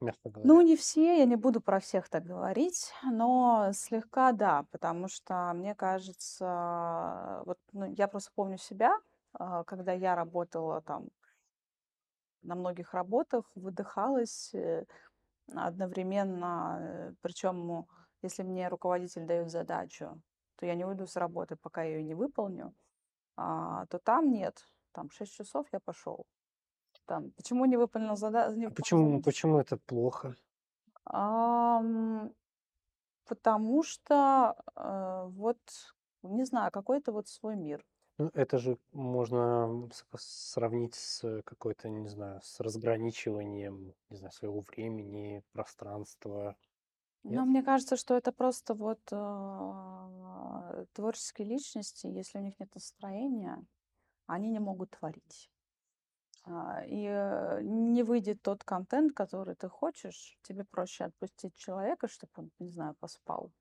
мягко 0.02 0.30
Ну, 0.44 0.62
говоря? 0.62 0.62
не 0.62 0.76
все, 0.76 1.18
я 1.20 1.26
не 1.26 1.36
буду 1.36 1.62
про 1.62 1.80
всех 1.80 2.10
так 2.10 2.24
говорить, 2.24 2.94
но 3.04 3.72
слегка 3.74 4.32
да, 4.32 4.64
потому 4.72 5.08
что 5.08 5.52
мне 5.56 5.76
кажется, 5.76 7.42
вот 7.46 7.58
ну, 7.74 7.86
я 7.86 8.08
просто 8.08 8.32
помню 8.36 8.58
себя, 8.58 8.94
а, 9.34 9.64
когда 9.64 9.94
я 9.94 10.16
работала 10.16 10.82
там 10.82 11.08
на 12.48 12.56
многих 12.56 12.94
работах, 12.96 13.52
выдыхалась 13.56 14.54
э, 14.56 14.86
одновременно, 15.56 17.16
причем 17.22 17.88
если 18.24 18.44
мне 18.44 18.68
руководитель 18.70 19.26
дает 19.26 19.52
задачу, 19.52 20.22
то 20.58 20.66
я 20.66 20.76
не 20.76 20.86
уйду 20.86 21.08
с 21.08 21.16
работы, 21.18 21.56
пока 21.56 21.84
я 21.84 21.98
ее 21.98 22.04
не 22.04 22.16
выполню, 22.16 22.76
а, 23.38 23.86
то 23.88 24.00
там 24.00 24.32
нет, 24.32 24.66
там 24.94 25.10
6 25.12 25.34
часов 25.34 25.68
я 25.74 25.80
пошел. 25.82 26.26
Там, 27.06 27.32
почему 27.32 27.66
не 27.66 27.78
выполнил 27.78 28.16
зада- 28.18 28.56
не 28.56 28.68
А 28.68 28.72
почему, 28.72 29.20
задачу? 29.20 29.24
почему 29.24 29.58
это 29.60 29.78
плохо? 29.78 30.36
Ам, 31.06 32.32
Потому 33.26 33.84
что, 33.84 34.56
э, 34.76 35.26
вот, 35.30 35.60
не 36.24 36.46
знаю, 36.46 36.72
какой-то 36.72 37.12
вот 37.12 37.28
свой 37.28 37.56
мир. 37.58 37.86
Ну, 38.18 38.32
это 38.34 38.58
же 38.58 38.78
можно 38.94 39.90
сравнить 40.18 40.96
с 40.96 41.42
какой-то, 41.44 41.88
не 41.90 42.08
знаю, 42.10 42.42
с 42.42 42.60
разграничиванием, 42.60 43.94
не 44.10 44.18
знаю, 44.18 44.32
своего 44.32 44.62
времени, 44.62 45.44
пространства. 45.52 46.58
Но 47.24 47.46
Нет? 47.46 47.46
мне 47.46 47.62
кажется, 47.64 47.98
что 47.98 48.16
это 48.16 48.32
просто 48.32 48.74
вот 48.74 49.00
а, 49.12 50.86
творческие 50.94 51.48
личности, 51.48 52.08
если 52.08 52.40
у 52.40 52.42
них 52.42 52.60
нет 52.60 52.74
настроения, 52.74 53.66
они 54.28 54.50
не 54.50 54.60
могут 54.60 54.92
творить. 54.92 55.52
А, 56.46 56.84
И 56.86 57.06
э, 57.06 57.62
не 57.64 58.04
выйдет 58.04 58.42
тот 58.42 58.64
контент, 58.64 59.14
который 59.14 59.56
ты 59.56 59.70
хочешь, 59.70 60.38
тебе 60.44 60.66
проще 60.66 61.06
отпустить 61.06 61.56
человека, 61.56 62.08
чтобы 62.08 62.32
он, 62.38 62.52
не 62.60 62.70
знаю, 62.72 62.96
поспал, 63.00 63.52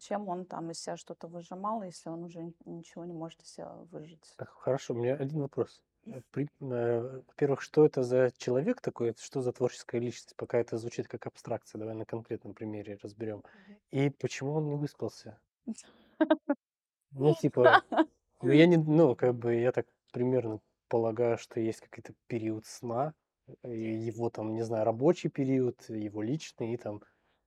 чем 0.00 0.28
он 0.28 0.44
там 0.44 0.70
из 0.70 0.80
себя 0.80 0.96
что-то 0.96 1.28
выжимал, 1.28 1.82
если 1.82 2.08
он 2.08 2.24
уже 2.24 2.52
ничего 2.64 3.04
не 3.04 3.12
может 3.12 3.42
из 3.42 3.52
себя 3.52 3.72
выжить. 3.90 4.34
Так, 4.36 4.50
хорошо, 4.50 4.94
у 4.94 4.96
меня 4.96 5.14
один 5.14 5.40
вопрос. 5.40 5.82
Э, 6.06 6.20
э, 6.60 7.20
Во-первых, 7.26 7.60
что 7.60 7.84
это 7.84 8.02
за 8.02 8.32
человек 8.36 8.80
такой, 8.80 9.14
что 9.18 9.40
за 9.40 9.52
творческая 9.52 10.00
личность? 10.00 10.34
Пока 10.36 10.58
это 10.58 10.78
звучит 10.78 11.08
как 11.08 11.26
абстракция, 11.26 11.78
давай 11.78 11.94
на 11.94 12.04
конкретном 12.04 12.54
примере 12.54 12.98
разберем. 13.02 13.42
И 13.90 14.10
почему 14.10 14.54
он 14.54 14.68
не 14.68 14.76
выспался? 14.76 15.38
Ну, 17.10 17.34
типа, 17.40 17.82
ну, 18.42 18.52
я 18.52 18.66
не, 18.66 18.76
ну, 18.76 19.14
как 19.14 19.34
бы, 19.34 19.54
я 19.54 19.72
так 19.72 19.86
примерно 20.12 20.60
полагаю, 20.88 21.36
что 21.38 21.60
есть 21.60 21.80
какой-то 21.80 22.14
период 22.26 22.66
сна, 22.66 23.14
э, 23.62 23.74
его 23.74 24.30
там, 24.30 24.54
не 24.54 24.62
знаю, 24.62 24.84
рабочий 24.84 25.28
период, 25.28 25.88
его 25.88 26.22
личный, 26.22 26.74
и 26.74 26.76
там, 26.76 27.02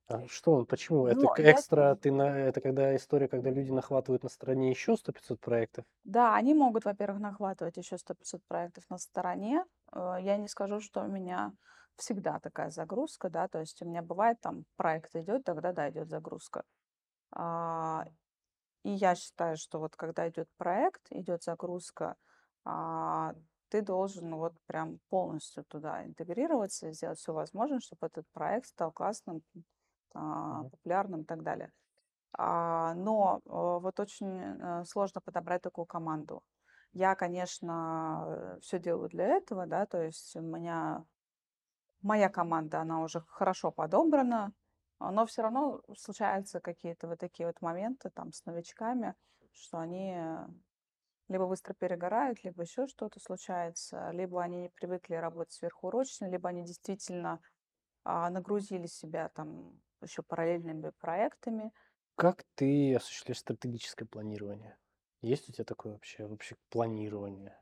а 0.08 0.28
что 0.28 0.54
он, 0.54 0.66
почему? 0.68 1.08
Это 1.08 1.26
Ну, 1.26 1.30
к- 1.30 1.40
я 1.40 1.52
экстра, 1.52 1.96
ты 1.96 2.12
на, 2.12 2.38
это 2.40 2.62
когда 2.62 2.96
история, 2.96 3.28
когда 3.28 3.50
люди 3.50 3.72
нахватывают 3.72 4.24
на 4.24 4.30
стороне 4.30 4.70
еще 4.70 4.96
100-500 4.98 5.40
проектов? 5.40 5.86
Да, 6.04 6.36
они 6.36 6.54
могут, 6.54 6.86
во-первых, 6.86 7.20
нахватывать 7.22 7.78
еще 7.78 7.98
100-500 7.98 8.44
проектов 8.48 8.86
на 8.90 8.98
стороне. 8.98 9.66
Э, 9.94 10.16
Я 10.20 10.38
не 10.38 10.48
скажу, 10.48 10.80
что 10.82 11.02
у 11.04 11.08
меня 11.08 11.54
всегда 11.96 12.40
такая 12.40 12.72
загрузка, 12.72 13.30
да, 13.30 13.48
то 13.48 13.60
есть 13.60 13.82
у 13.82 13.86
меня 13.86 14.02
бывает 14.02 14.40
там 14.42 14.66
проект 14.78 15.16
идет, 15.16 15.44
тогда 15.44 15.72
да, 15.74 15.90
идет 15.90 16.10
загрузка. 16.10 16.64
А, 17.32 18.06
И 18.84 18.92
я 18.92 19.16
считаю, 19.16 19.58
что 19.58 19.80
вот 19.80 19.96
когда 19.98 20.30
идет 20.30 20.50
проект, 20.58 21.04
идет 21.12 21.44
загрузка, 21.44 22.18
а, 22.66 23.36
ты 23.70 23.82
должен 23.84 24.36
вот 24.36 24.56
прям 24.68 25.00
полностью 25.10 25.66
туда 25.66 26.06
интегрироваться 26.06 26.90
и 26.90 26.94
сделать 26.94 27.20
все 27.20 27.34
возможное, 27.34 27.80
чтобы 27.82 28.08
этот 28.08 28.28
проект 28.34 28.68
стал 28.68 28.92
классным, 28.94 29.44
а, 30.14 30.64
популярным 30.64 31.22
и 31.22 31.26
так 31.26 31.44
далее. 31.44 31.72
А, 32.34 32.94
но, 32.96 33.42
э, 33.46 33.50
вот 33.50 34.00
очень, 34.00 34.40
э, 34.40 34.86
сложно 34.86 35.22
подобрать 35.22 35.62
такую 35.62 35.86
команду. 35.86 36.44
Я, 36.94 37.16
конечно, 37.16 38.58
все 38.62 38.80
делаю 38.80 39.10
для 39.10 39.28
этого, 39.28 39.66
да, 39.66 39.86
то 39.86 40.02
есть 40.02 40.36
у 40.36 40.42
меня 40.42 41.06
моя 42.02 42.30
команда, 42.30 42.82
она 42.82 43.02
уже 43.02 43.22
хорошо 43.28 43.72
подобрана, 43.72 44.54
а, 45.00 45.12
но 45.12 45.26
все 45.26 45.42
равно 45.42 45.82
случаются 45.98 46.60
какие-то 46.60 47.08
вот 47.08 47.20
такие 47.20 47.48
вот 47.48 47.62
моменты 47.62 48.10
там 48.10 48.32
с 48.32 48.46
новичками, 48.46 49.16
что 49.54 49.80
они, 49.80 50.14
э, 50.16 50.48
либо 51.28 51.48
быстро 51.48 51.74
перегорают, 51.74 52.44
либо 52.44 52.64
еще 52.64 52.88
что-то 52.88 53.20
случается, 53.20 54.12
либо 54.12 54.42
они 54.44 54.64
не 54.64 54.70
привыкли 54.70 55.16
работать 55.16 55.54
сверхурочно, 55.54 56.26
либо 56.26 56.50
они 56.50 56.64
действительно, 56.64 57.40
а, 58.04 58.30
нагрузили 58.30 58.88
себя 58.88 59.30
там 59.30 59.80
еще 60.02 60.24
параллельными 60.24 60.92
проектами. 61.00 61.72
Как 62.16 62.44
ты 62.56 62.96
осуществляешь 62.96 63.40
стратегическое 63.40 64.06
планирование? 64.06 64.78
Есть 65.22 65.50
у 65.50 65.52
тебя 65.54 65.66
такое 65.66 65.94
вообще, 65.94 66.26
вообще 66.26 66.56
планирование? 66.70 67.60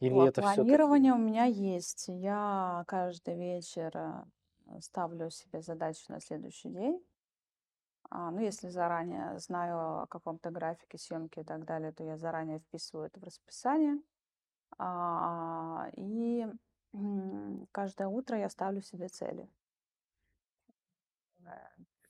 Или 0.00 0.14
Пла 0.14 0.28
это 0.28 0.42
планирование 0.42 1.12
у 1.12 1.18
меня 1.18 1.44
есть. 1.44 2.08
Я 2.08 2.84
каждый 2.86 3.36
вечер, 3.36 3.96
э, 3.96 4.80
ставлю 4.80 5.30
себе 5.30 5.60
задачу 5.62 6.04
на 6.08 6.20
следующий 6.20 6.68
день. 6.70 7.04
А, 8.10 8.30
ну, 8.30 8.40
если 8.40 8.68
заранее 8.68 9.38
знаю 9.38 10.02
о 10.02 10.06
каком-то 10.06 10.50
графике 10.50 10.98
съемки 10.98 11.40
и 11.40 11.44
так 11.44 11.64
далее, 11.64 11.92
то 11.92 12.04
я 12.04 12.16
заранее 12.16 12.60
вписываю 12.60 13.06
это 13.06 13.20
в 13.20 13.24
расписание. 13.24 14.00
А, 14.78 15.88
и 15.96 16.46
каждое 17.72 18.08
утро 18.08 18.38
я 18.38 18.48
ставлю 18.50 18.82
себе 18.82 19.08
цели. 19.08 19.48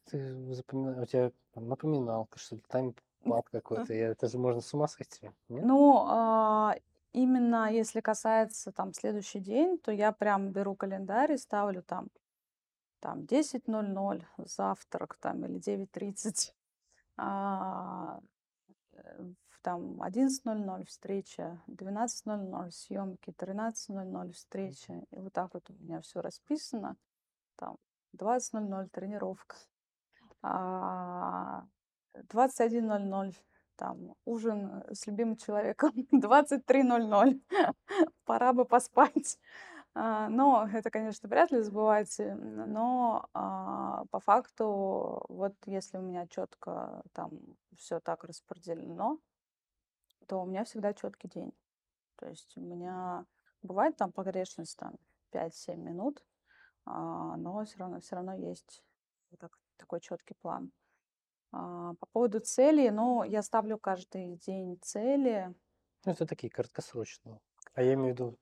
Ты 0.05 0.55
запомина 0.55 1.03
у 1.03 1.07
тебя 1.07 1.33
там 1.53 1.69
напоминалка, 1.69 2.39
что 2.39 2.57
ли, 2.57 2.63
таймпад 2.69 3.49
какой-то? 3.51 3.93
Я 3.95 4.09
это 4.09 4.27
же 4.29 4.39
можно 4.39 4.61
с 4.61 4.73
ума 4.75 4.89
сойти, 4.89 5.31
нет? 5.49 5.65
Ну, 5.65 6.05
а, 6.07 6.77
именно 7.13 7.71
если 7.73 8.01
касается 8.01 8.73
там 8.73 8.93
следующий 8.95 9.41
день, 9.41 9.79
то 9.79 9.93
я 9.93 10.13
прям 10.13 10.51
беру 10.53 10.75
календарь 10.77 11.33
и 11.33 11.37
ставлю 11.37 11.83
там 11.83 12.09
там 13.01 13.27
10:00 13.27 14.27
завтрак 14.39 15.17
там 15.21 15.45
или 15.47 15.59
9:30, 15.59 16.55
а, 17.17 18.21
э, 18.95 19.25
там 19.63 20.03
11:00 20.03 20.85
встреча, 20.87 21.63
12:00 21.67 22.71
съемки, 22.73 23.33
13:00 23.33 24.33
встреча. 24.33 25.05
И 25.11 25.21
вот 25.21 25.33
так 25.33 25.55
вот 25.55 25.71
у 25.71 25.75
меня 25.75 26.01
все 26.03 26.21
расписано. 26.23 26.97
Там 27.57 27.79
20:00 28.15 28.89
тренировка, 28.91 29.57
а, 30.43 31.65
21:00 32.31 33.35
там 33.77 34.15
ужин 34.27 34.85
с 34.93 35.07
любимым 35.07 35.37
человеком, 35.37 35.93
23:00 36.13 37.43
пора 38.27 38.53
бы 38.55 38.65
поспать. 38.67 39.39
А, 39.95 40.29
но 40.31 40.69
это, 40.73 40.91
конечно, 40.91 41.29
вряд 41.29 41.53
ли 41.53 41.63
сбывается, 41.63 42.25
н 42.25 42.73
но, 42.73 43.29
а, 43.35 44.05
по 44.11 44.21
факту, 44.21 45.25
вот 45.29 45.55
если 45.67 45.99
у 45.99 46.03
меня 46.03 46.27
четко 46.29 47.03
там 47.15 47.33
все 47.77 48.01
так 48.01 48.25
распределено, 48.25 49.19
то 50.29 50.43
у 50.43 50.47
меня 50.47 50.65
всегда 50.65 50.93
четкий 50.95 51.29
день. 51.29 51.53
То 52.17 52.29
есть 52.29 52.57
у 52.57 52.61
меня 52.61 53.25
бывает 53.63 53.97
там 53.97 54.13
погрешность 54.13 54.77
там 54.79 54.95
5-7 55.33 55.83
минут, 55.83 56.23
а, 56.23 56.38
но 56.89 57.65
все 57.65 57.79
равно 57.79 58.01
все 58.01 58.17
равно 58.17 58.35
есть 58.35 58.83
вот 59.31 59.41
так 59.41 59.59
такой 59.77 60.01
четкий 60.01 60.35
план. 60.35 60.73
А, 61.53 61.95
по 61.95 62.07
поводу 62.07 62.41
целей, 62.41 62.91
ну, 62.91 63.23
я 63.23 63.43
ставлю 63.43 63.79
каждый 63.79 64.37
день 64.37 64.79
цели. 64.83 65.55
Ну, 66.05 66.13
это 66.13 66.27
такие 66.27 66.51
краткосрочные. 66.51 67.41
А 67.75 67.83
я 67.83 67.95
имею 67.95 68.15
в 68.15 68.19
виду 68.19 68.39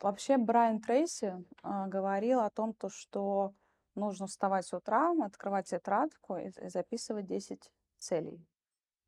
Вообще 0.00 0.36
Брайан 0.36 0.80
Трейси 0.80 1.44
а, 1.62 1.88
говорил 1.88 2.40
о 2.40 2.50
том, 2.50 2.72
то, 2.72 2.88
что 2.88 3.52
нужно 3.96 4.28
вставать 4.28 4.64
с 4.64 4.72
утра, 4.72 5.12
открывать 5.24 5.68
тетрадку 5.68 6.36
и, 6.36 6.50
и 6.50 6.68
записывать 6.68 7.26
10 7.26 7.72
целей. 7.98 8.46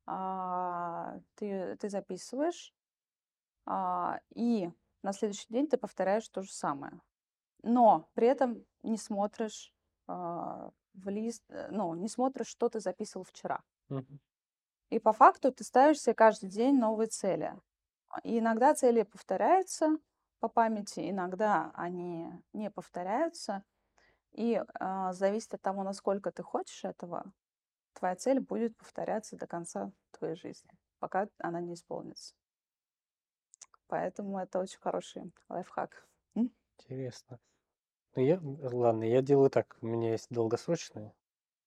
А, 0.05 1.17
ты, 1.35 1.77
ты 1.77 1.89
записываешь, 1.89 2.73
а, 3.65 4.19
и 4.35 4.69
на 5.01 5.13
следующий 5.13 5.47
день 5.49 5.67
ты 5.67 5.77
повторяешь 5.77 6.27
то 6.27 6.41
же 6.41 6.51
самое. 6.51 6.99
Но 7.63 8.09
при 8.13 8.27
этом 8.27 8.65
не 8.83 8.97
смотришь 8.97 9.73
а, 10.07 10.71
в 10.93 11.09
лист, 11.09 11.43
э, 11.49 11.69
ну, 11.71 11.93
не 11.95 12.07
смотришь, 12.07 12.47
что 12.47 12.69
ты 12.69 12.79
записывал 12.79 13.23
вчера. 13.23 13.63
Мгм. 13.89 14.19
И 14.89 14.99
по 14.99 15.13
факту 15.13 15.51
ты 15.51 15.63
ставишь 15.63 16.01
себе 16.01 16.13
каждый 16.13 16.49
день 16.49 16.77
новые 16.77 17.07
цели. 17.07 17.55
А, 18.09 18.19
И 18.23 18.39
иногда 18.39 18.73
цели 18.73 19.03
повторяются 19.03 19.97
по 20.39 20.49
памяти, 20.49 21.09
иногда 21.09 21.71
они 21.75 22.31
не 22.53 22.69
повторяются. 22.69 23.63
И 24.31 24.61
а, 24.79 25.13
зависит 25.13 25.53
от 25.53 25.61
того, 25.61 25.83
насколько 25.83 26.31
ты 26.31 26.43
хочешь 26.43 26.83
этого, 26.85 27.31
твоя 27.93 28.15
цель 28.15 28.39
будет 28.39 28.77
повторяться 28.77 29.37
до 29.37 29.47
конца 29.47 29.91
твоей 30.11 30.35
жизни, 30.35 30.71
пока 30.99 31.27
она 31.39 31.61
не 31.61 31.73
исполнится. 31.75 32.35
Поэтому 33.87 34.39
это 34.39 34.59
очень 34.59 34.79
хороший 34.79 35.33
лайфхак. 35.49 36.07
Интересно. 36.79 37.39
Ну, 38.15 38.21
я, 38.23 38.39
ладно, 38.41 39.03
я 39.03 39.21
делаю 39.21 39.49
так. 39.49 39.77
У 39.81 39.87
меня 39.87 40.11
есть 40.11 40.27
долгосрочные, 40.29 41.13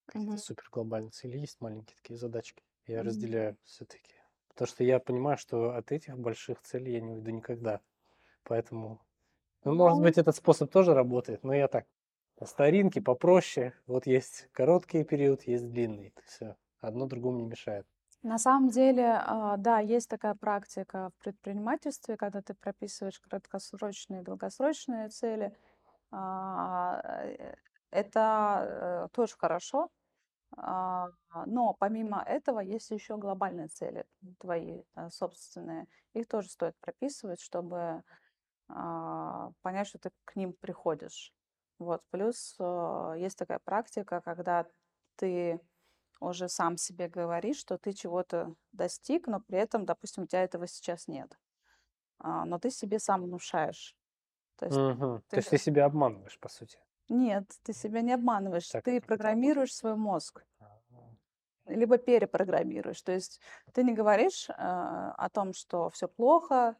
какие-то 0.06 0.36
Мгм. 0.36 0.40
супер 0.40 0.68
глобальные 0.72 1.10
цели, 1.12 1.38
есть 1.38 1.60
маленькие 1.60 1.96
такие 1.96 2.18
задачки. 2.18 2.64
Я 2.86 3.02
Мгм. 3.02 3.04
разделяю 3.04 3.58
все-таки. 3.64 4.14
Потому 4.48 4.68
что 4.68 4.84
я 4.84 5.00
понимаю, 5.00 5.38
что 5.38 5.72
от 5.76 5.92
этих 5.92 6.18
больших 6.18 6.62
целей 6.62 6.94
я 6.94 7.00
не 7.00 7.12
уйду 7.12 7.30
никогда. 7.32 7.80
Поэтому, 8.44 9.02
ну, 9.64 9.74
может 9.74 10.00
Ну, 10.00 10.02
быть, 10.02 10.18
этот 10.18 10.36
способ 10.36 10.70
тоже 10.72 10.94
работает, 10.94 11.44
но 11.44 11.54
я 11.54 11.68
так, 11.68 11.86
по 12.36 12.46
старинке, 12.46 13.02
попроще. 13.02 13.74
Вот 13.86 14.06
есть 14.06 14.48
короткий 14.52 15.04
период, 15.04 15.44
есть 15.44 15.70
длинный. 15.70 16.14
Все. 16.26 16.56
Одно 16.80 17.06
другому 17.06 17.40
не 17.40 17.46
мешает. 17.48 17.86
На 18.22 18.38
самом 18.38 18.70
деле, 18.70 19.18
а, 19.22 19.56
да, 19.58 19.80
есть 19.80 20.08
такая 20.08 20.34
практика 20.34 21.10
в 21.18 21.22
предпринимательстве, 21.22 22.16
когда 22.16 22.40
ты 22.42 22.54
прописываешь 22.54 23.20
краткосрочные 23.20 24.22
и 24.22 24.24
долгосрочные 24.24 25.10
цели. 25.10 25.52
А, 26.14 27.00
э, 27.04 27.54
Это 27.90 29.06
э, 29.06 29.08
тоже 29.12 29.34
хорошо, 29.36 29.88
а, 30.56 31.08
но 31.46 31.74
помимо 31.74 32.22
этого 32.22 32.60
есть 32.60 32.90
еще 32.90 33.16
глобальные 33.16 33.68
цели 33.68 34.04
твои 34.40 34.82
э, 34.96 35.10
собственные. 35.10 35.86
Их 36.14 36.28
тоже 36.28 36.48
стоит 36.50 36.76
прописывать, 36.80 37.40
чтобы 37.40 38.02
а, 38.68 39.50
понять, 39.62 39.88
что 39.88 39.98
ты 39.98 40.10
к 40.24 40.36
ним 40.36 40.52
приходишь. 40.54 41.32
Вот. 41.78 42.02
Плюс 42.10 42.56
есть 43.16 43.36
такая 43.38 43.58
практика, 43.58 44.20
когда 44.20 44.66
ты 45.16 45.60
уже 46.20 46.48
сам 46.48 46.76
себе 46.76 47.08
говоришь, 47.08 47.58
что 47.58 47.78
ты 47.78 47.92
чего-то 47.92 48.54
достиг, 48.72 49.26
но 49.26 49.40
при 49.40 49.58
этом, 49.58 49.84
допустим, 49.84 50.24
у 50.24 50.26
тебя 50.26 50.44
этого 50.44 50.68
сейчас 50.68 51.08
нет. 51.08 51.36
Но 52.22 52.58
ты 52.58 52.70
себе 52.70 53.00
сам 53.00 53.24
внушаешь. 53.24 53.96
То 54.56 54.66
есть. 54.66 54.80
То 55.28 55.36
ты 55.36 55.40
есть 55.40 55.50
г- 55.50 55.50
ты 55.50 55.58
себя 55.58 55.84
обманываешь, 55.86 56.38
по 56.38 56.48
сути. 56.48 56.78
нет, 57.08 57.50
ты 57.62 57.72
себя 57.72 58.02
не 58.02 58.12
обманываешь, 58.12 58.70
Так 58.72 58.84
ты 58.84 59.00
программируешь 59.00 59.74
свой 59.74 59.96
мозг, 59.96 60.44
А, 60.60 60.66
либо 61.66 61.98
перепрограммируешь. 61.98 63.02
То 63.02 63.12
есть 63.12 63.40
ты 63.72 63.82
не 63.84 63.92
говоришь 63.94 64.48
а, 64.50 65.12
о 65.16 65.28
том, 65.30 65.54
что 65.54 65.88
все 65.90 66.08
плохо, 66.08 66.76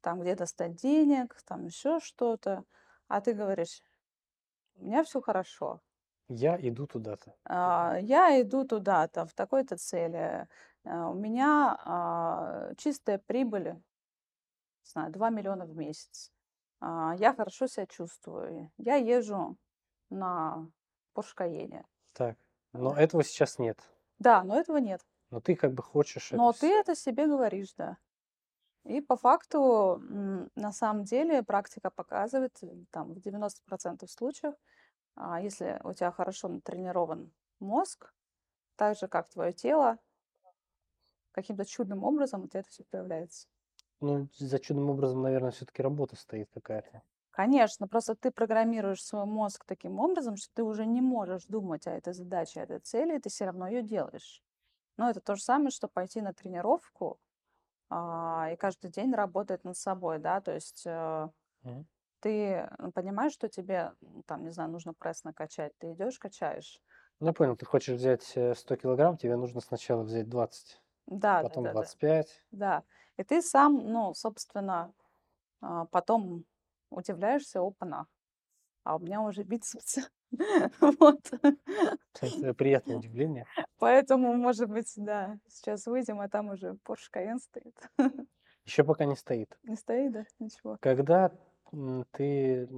там 0.00 0.20
где 0.20 0.34
достать 0.34 0.76
денег, 0.76 1.36
там 1.46 1.66
еще 1.66 2.00
что-то, 2.00 2.64
а 3.08 3.20
ты 3.20 3.32
говоришь, 3.34 3.82
у 4.76 4.84
меня 4.86 5.04
все 5.04 5.20
хорошо, 5.22 5.82
Я 6.28 6.56
иду 6.60 6.86
туда-то. 6.86 7.34
а, 7.44 7.98
я 8.02 8.40
иду 8.40 8.64
туда-то, 8.64 9.26
в 9.26 9.34
такой-то 9.34 9.76
цели, 9.76 10.48
а, 10.84 11.10
у 11.10 11.14
меня 11.14 11.76
а, 11.84 12.74
чистая 12.76 13.18
прибыль, 13.18 13.74
не 13.74 13.82
знаю, 14.84 15.12
2 15.12 15.30
миллиона 15.30 15.66
в 15.66 15.76
месяц, 15.76 16.32
я 16.80 17.34
хорошо 17.36 17.66
себя 17.66 17.86
чувствую, 17.86 18.70
я 18.76 18.96
езжу 18.96 19.56
на 20.10 20.68
Porsche 21.14 21.34
Cayenne. 21.36 21.84
Так. 22.12 22.36
Но 22.72 22.94
этого 22.94 23.24
сейчас 23.24 23.58
нет. 23.58 23.78
Да, 24.18 24.42
но 24.44 24.58
этого 24.58 24.78
нет. 24.78 25.00
Но 25.30 25.40
ты 25.40 25.56
как 25.56 25.72
бы 25.72 25.82
хочешь 25.82 26.28
это 26.28 26.36
Но 26.36 26.52
ты 26.52 26.72
это 26.72 26.94
себе 26.94 27.26
говоришь, 27.26 27.74
да. 27.76 27.98
И 28.84 29.00
по 29.00 29.16
факту, 29.16 30.00
на 30.54 30.72
самом 30.72 31.04
деле, 31.04 31.42
практика 31.42 31.90
показывает, 31.90 32.56
э, 32.62 32.84
там, 32.90 33.14
в 33.14 33.18
90% 33.18 34.08
случаев, 34.10 34.54
а, 35.16 35.40
если 35.40 35.80
у 35.82 35.92
тебя 35.92 36.12
хорошо 36.12 36.48
натренирован 36.48 37.32
мозг, 37.58 38.14
так 38.76 38.96
же, 38.96 39.08
как 39.08 39.28
твое 39.28 39.52
тело, 39.52 39.98
каким-то 41.32 41.64
чудным 41.64 42.04
образом 42.04 42.44
у 42.44 42.48
тебя 42.48 42.60
это 42.60 42.68
все 42.70 42.84
проявляется. 42.84 43.48
Ну, 44.00 44.28
за 44.32 44.58
чудным 44.58 44.88
образом, 44.88 45.20
наверное, 45.20 45.50
все-таки 45.50 45.82
работа 45.82 46.16
стоит 46.16 46.48
какая-то. 46.50 47.02
Конечно, 47.30 47.86
просто 47.86 48.14
ты 48.14 48.30
программируешь 48.30 49.04
свой 49.04 49.26
мозг 49.26 49.64
таким 49.66 49.98
образом, 50.00 50.36
что 50.36 50.48
ты 50.54 50.62
уже 50.62 50.86
не 50.86 51.02
можешь 51.02 51.44
думать 51.46 51.86
о 51.86 51.90
этой 51.92 52.14
задаче, 52.14 52.60
о 52.60 52.62
этой 52.64 52.78
цели, 52.80 53.16
и 53.16 53.20
ты 53.20 53.28
все 53.28 53.44
равно 53.46 53.68
ее 53.68 53.82
делаешь. 53.82 54.42
Но 54.98 55.10
это 55.10 55.20
то 55.20 55.36
же 55.36 55.42
самое, 55.42 55.70
что 55.70 55.88
пойти 55.88 56.20
на 56.22 56.34
тренировку 56.34 57.20
а, 57.90 58.50
и 58.52 58.56
каждый 58.56 58.90
день 58.90 59.14
работать 59.14 59.64
над 59.64 59.76
собой, 59.78 60.18
да, 60.20 60.40
то 60.42 60.52
есть 60.54 60.84
э, 60.86 61.28
Мгм. 61.62 61.86
ты 62.20 62.30
э, 62.68 62.68
понимаешь, 62.94 63.32
что 63.34 63.48
тебе, 63.48 63.94
там, 64.26 64.44
не 64.44 64.50
знаю, 64.52 64.70
нужно 64.70 64.94
пресс 64.94 65.24
накачать, 65.24 65.72
ты 65.78 65.92
идешь, 65.94 66.18
качаешь. 66.20 66.82
Ну, 67.20 67.26
я 67.26 67.32
понял, 67.34 67.56
ты 67.56 67.66
хочешь 67.66 67.96
взять 67.98 68.32
э, 68.36 68.54
100 68.54 68.76
килограмм, 68.76 69.16
тебе 69.18 69.36
нужно 69.36 69.60
сначала 69.60 70.02
взять 70.02 70.28
20, 70.30 70.82
Да, 71.06 71.42
да, 71.44 71.56
потом 71.56 71.66
да, 71.66 71.74
да, 71.74 71.88
25. 71.90 72.46
да. 72.52 72.84
И 73.16 73.24
ты 73.24 73.42
сам, 73.42 73.78
ну, 73.78 74.14
собственно, 74.14 74.92
а, 75.60 75.86
потом 75.86 76.44
удивляешься, 76.90 77.60
опана, 77.60 78.06
а 78.84 78.96
у 78.96 78.98
меня 78.98 79.20
уже 79.22 79.42
бицепсы. 79.42 80.02
Вот. 80.80 81.30
Это 82.20 82.54
приятное 82.54 82.96
удивление. 82.96 83.46
Поэтому, 83.78 84.34
может 84.34 84.68
быть, 84.68 84.92
да, 84.96 85.38
сейчас 85.48 85.86
выйдем, 85.86 86.20
а 86.20 86.28
там 86.28 86.50
уже 86.50 86.76
Porsche 86.84 87.10
Cayenne 87.14 87.38
стоит. 87.38 87.78
Еще 88.64 88.82
пока 88.84 89.04
не 89.04 89.14
стоит. 89.14 89.56
Не 89.62 89.76
стоит, 89.76 90.12
да? 90.12 90.24
Ничего. 90.40 90.76
Когда 90.80 91.32
ты 92.12 92.68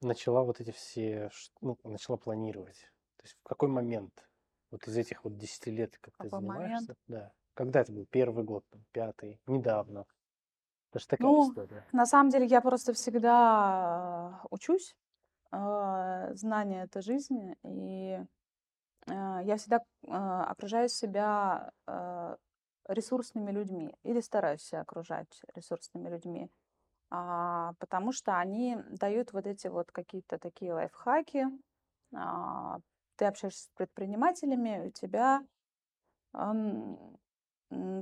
начала 0.00 0.42
вот 0.42 0.60
эти 0.60 0.72
все, 0.72 1.30
ну, 1.60 1.78
начала 1.84 2.16
планировать? 2.16 2.90
То 3.16 3.24
есть 3.24 3.36
в 3.40 3.48
какой 3.48 3.68
момент? 3.68 4.28
Вот 4.72 4.88
из 4.88 4.96
этих 4.96 5.24
вот 5.24 5.36
10 5.36 5.66
лет, 5.68 5.98
как 6.00 6.16
ты 6.16 6.24
Какой 6.24 6.40
момент? 6.40 6.82
занимаешься? 6.82 6.96
Да. 7.06 7.32
Когда 7.54 7.80
это 7.80 7.92
был? 7.92 8.06
Первый 8.10 8.44
год, 8.44 8.64
пятый, 8.92 9.40
недавно? 9.46 10.06
Это 10.90 11.00
же 11.00 11.06
такая 11.06 11.30
Ну, 11.30 11.50
история. 11.50 11.86
на 11.92 12.06
самом 12.06 12.30
деле 12.30 12.46
я 12.46 12.60
просто 12.60 12.92
всегда 12.92 14.40
учусь. 14.50 14.94
А, 15.50 16.32
Знание— 16.34 16.84
это 16.84 17.02
жизнь. 17.02 17.54
И 17.64 18.18
э, 19.06 19.40
я 19.44 19.56
всегда 19.56 19.78
э, 19.78 20.10
окружаю 20.10 20.88
себя 20.88 21.72
э, 21.86 22.36
ресурсными 22.88 23.50
людьми 23.50 23.94
или 24.02 24.20
стараюсь 24.20 24.62
себя 24.62 24.80
окружать 24.80 25.42
ресурсными 25.54 26.08
людьми, 26.08 26.50
а, 27.10 27.74
потому 27.78 28.12
что 28.12 28.38
они 28.38 28.78
дают 28.90 29.32
вот 29.32 29.46
эти 29.46 29.68
вот 29.68 29.92
какие-то 29.92 30.38
такие 30.38 30.74
лайфхаки. 30.74 31.46
А, 32.14 32.78
ты 33.16 33.26
общаешься 33.26 33.64
с 33.64 33.70
предпринимателями, 33.76 34.88
у 34.88 34.90
тебя, 34.90 35.42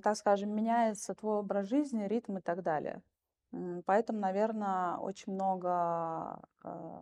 так 0.03 0.17
скажем, 0.17 0.55
меняется 0.55 1.15
твой 1.15 1.39
образ 1.39 1.69
жизни, 1.69 2.05
ритм 2.05 2.39
и 2.39 2.41
так 2.41 2.63
далее. 2.63 3.03
Поэтому, 3.87 4.21
наверное, 4.21 4.97
очень 4.97 5.33
много, 5.33 6.41
э, 6.65 7.01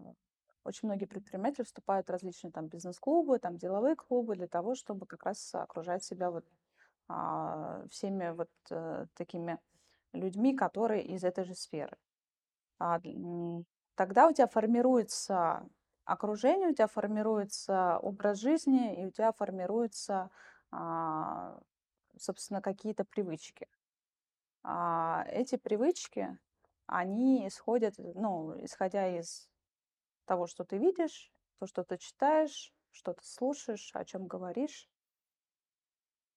очень 0.64 0.88
многие 0.88 1.04
предприниматели 1.06 1.64
вступают 1.64 2.08
в 2.08 2.10
различные 2.10 2.50
там 2.52 2.68
бизнес-клубы, 2.68 3.38
там 3.38 3.58
деловые 3.58 3.96
клубы 3.96 4.34
для 4.36 4.48
того, 4.48 4.74
чтобы 4.74 5.06
как 5.06 5.24
раз 5.24 5.54
окружать 5.54 6.04
себя 6.04 6.30
вот 6.30 6.46
а, 7.08 7.84
всеми 7.90 8.30
вот 8.30 8.50
э, 8.70 9.06
такими 9.14 9.58
людьми, 10.12 10.54
которые 10.56 11.04
из 11.04 11.24
этой 11.24 11.44
же 11.44 11.54
сферы. 11.54 11.96
А, 12.78 13.00
тогда 13.94 14.28
у 14.28 14.32
тебя 14.32 14.46
формируется 14.46 15.68
окружение, 16.04 16.68
у 16.70 16.74
тебя 16.74 16.86
формируется 16.86 17.98
образ 17.98 18.38
жизни, 18.38 19.02
и 19.02 19.06
у 19.06 19.10
тебя 19.10 19.32
формируются, 19.32 20.30
а, 20.70 21.60
собственно, 22.22 22.62
какие-то 22.62 23.04
привычки. 23.04 23.68
А 24.62 25.24
эти 25.28 25.56
привычки, 25.56 26.38
они 26.86 27.46
исходят, 27.48 27.94
ну, 27.98 28.54
исходя 28.64 29.18
из 29.18 29.48
того, 30.24 30.46
что 30.46 30.64
ты 30.64 30.78
видишь, 30.78 31.32
то, 31.58 31.66
что 31.66 31.84
ты 31.84 31.98
читаешь, 31.98 32.72
что 32.90 33.12
ты 33.12 33.24
слушаешь, 33.24 33.90
о 33.94 34.04
чем 34.04 34.26
говоришь, 34.26 34.88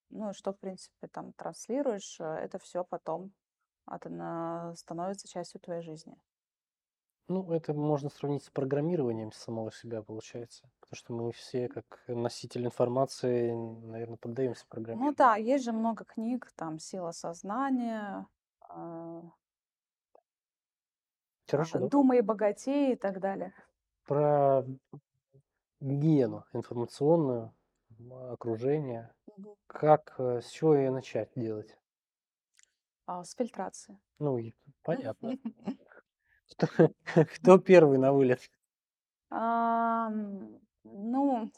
ну 0.09 0.31
и 0.31 0.33
что, 0.33 0.53
в 0.53 0.59
принципе, 0.59 1.07
там 1.07 1.33
транслируешь, 1.33 2.19
э, 2.19 2.23
это 2.23 2.59
все 2.59 2.83
потом 2.83 3.33
становится 3.85 5.27
частью 5.27 5.59
твоей 5.59 5.81
жизни. 5.81 6.15
Ну, 7.27 7.51
это 7.51 7.73
можно 7.73 8.09
сравнить 8.09 8.43
с 8.43 8.49
программированием 8.51 9.31
самого 9.31 9.71
себя, 9.71 10.03
получается. 10.03 10.69
Потому 10.81 10.95
что 10.97 11.13
мы 11.13 11.31
все, 11.31 11.67
как 11.67 12.03
носитель 12.07 12.65
информации, 12.65 13.51
наверное, 13.53 14.17
поддаемся 14.17 14.65
Ну 14.93 15.11
программированию. 15.13 15.13
да, 15.13 15.35
есть 15.35 15.65
же 15.65 15.73
много 15.73 16.05
книг, 16.05 16.51
там 16.55 16.79
«Сила 16.79 17.11
сознания», 17.11 18.27
а, 18.61 19.21
Хорошо, 21.49 21.77
а, 21.77 21.79
давай 21.79 21.91
«Думай 21.91 22.17
и 22.19 22.21
богатей» 22.21 22.93
и 22.93 22.95
так 22.95 23.19
далее. 23.19 23.53
про 24.05 24.63
гигиену 25.81 26.45
информационную, 26.53 27.53
окружение. 28.31 29.13
Мгм. 29.27 29.55
Как, 29.67 30.15
э, 30.19 30.41
с 30.41 30.49
чего 30.49 30.75
ее 30.75 30.91
начать 30.91 31.31
делать? 31.35 31.77
А, 33.05 33.23
С 33.23 33.35
фильтрации. 33.35 33.99
Ну, 34.19 34.37
понятно. 34.83 35.35
Кто, 37.35 37.57
первый 37.57 37.97
на 37.97 38.13
вылет? 38.13 38.49
Ам, 39.29 40.59
Ну, 40.83 41.51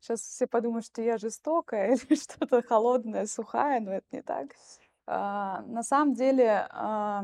сейчас 0.00 0.20
все 0.22 0.46
подумают, 0.46 0.86
что 0.86 1.02
я 1.02 1.18
жестокая 1.18 1.94
или 2.10 2.16
что-то 2.18 2.62
холодное, 2.62 3.26
сухая, 3.26 3.80
но 3.80 3.92
это 3.94 4.06
не 4.12 4.22
так. 4.22 4.48
А, 5.06 5.62
На 5.62 5.82
самом 5.82 6.14
деле, 6.14 6.68
э, 6.72 7.22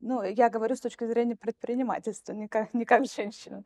ну, 0.00 0.22
я 0.22 0.50
говорю 0.50 0.76
с 0.76 0.80
точки 0.80 1.06
зрения 1.06 1.36
предпринимательства, 1.36 2.32
не 2.32 2.48
как, 2.48 2.74
не 2.74 2.84
как 2.84 3.06
женщина. 3.06 3.64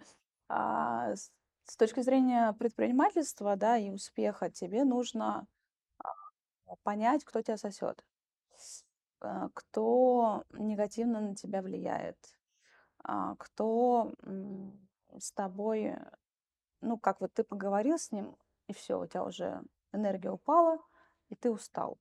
А, 0.48 1.14
С 1.14 1.76
точки 1.76 2.00
зрения 2.00 2.52
предпринимательства, 2.58 3.56
да, 3.56 3.76
и 3.78 3.90
успеха 3.90 4.50
тебе 4.50 4.84
нужно 4.84 5.46
понять, 6.82 7.24
кто 7.24 7.42
тебя 7.42 7.56
сосет, 7.56 8.04
а, 8.04 8.17
кто 9.54 10.44
негативно 10.52 11.20
на 11.20 11.34
тебя 11.34 11.62
влияет, 11.62 12.18
а, 13.04 13.36
кто 13.36 14.12
с 15.18 15.32
тобой, 15.32 15.94
ну, 16.80 16.98
как 16.98 17.20
вот 17.20 17.34
ты 17.34 17.44
поговорил 17.44 17.98
с 17.98 18.12
ним, 18.12 18.36
и 18.68 18.72
все, 18.74 19.00
у 19.00 19.06
тебя 19.06 19.24
уже 19.24 19.62
энергия 19.92 20.30
упала, 20.30 20.78
и 21.30 21.36
ты 21.36 21.50
устал. 21.50 21.98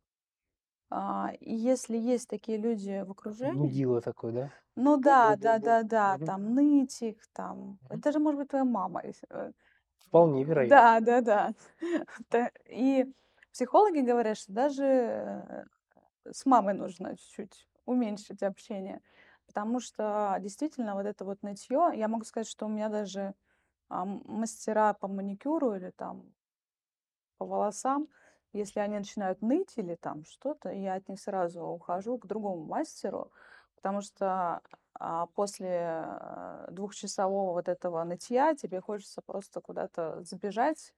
А, 0.92 1.32
и 1.40 1.54
если 1.56 1.98
есть 1.98 2.30
такие 2.30 2.58
люди 2.58 3.04
в 3.06 3.12
окружении, 3.12 3.82
Мудила 3.82 4.00
такой, 4.00 4.32
да? 4.32 4.52
ну 4.76 4.98
да, 4.98 5.36
да, 5.36 5.60
да, 5.60 5.84
да, 5.84 6.18
Мгм. 6.18 6.26
там 6.26 6.54
нытик, 6.56 7.24
там, 7.34 7.80
Мгм. 7.82 8.02
это 8.02 8.12
же 8.12 8.20
может 8.20 8.40
быть 8.40 8.50
твоя 8.50 8.66
мама. 8.66 9.02
э, 9.30 9.52
Вполне 10.00 10.44
вероятно. 10.44 10.88
Да, 10.96 11.00
да, 11.00 11.22
да. 11.22 11.54
И 12.70 13.06
психологи 13.52 14.00
говорят, 14.02 14.38
что 14.38 14.52
даже 14.54 14.84
э, 14.84 15.64
с 16.32 16.46
мамой 16.46 16.74
нужно 16.74 17.18
чуть-чуть 17.18 17.68
уменьшить 17.86 18.44
общение, 18.44 19.02
потому 19.46 19.80
что 19.80 20.38
действительно 20.42 20.96
вот 20.96 21.06
это 21.06 21.26
вот 21.26 21.42
нытье, 21.44 21.92
я 21.96 22.08
могу 22.08 22.26
сказать, 22.26 22.48
что 22.48 22.66
у 22.66 22.70
меня 22.70 22.90
даже 22.90 23.34
а, 23.90 24.06
мастера 24.06 24.94
по 24.94 25.08
маникюру 25.08 25.76
или 25.76 25.92
там 25.92 26.34
по 27.38 27.46
волосам, 27.46 28.08
если 28.54 28.80
они 28.80 28.98
начинают 28.98 29.42
ныть 29.42 29.74
или 29.78 29.96
там 29.96 30.26
что-то, 30.26 30.70
я 30.72 30.96
от 30.96 31.08
них 31.10 31.20
сразу 31.20 31.64
ухожу 31.64 32.18
к 32.18 32.26
другому 32.26 32.66
мастеру, 32.66 33.32
потому 33.76 34.02
что 34.02 34.62
а, 35.00 35.28
после 35.28 35.70
э, 35.70 36.68
двухчасового 36.72 37.54
вот 37.54 37.68
этого 37.70 38.04
нытья 38.04 38.56
тебе 38.56 38.82
хочется 38.82 39.22
просто 39.22 39.62
куда-то 39.62 40.24
забежать. 40.24 40.94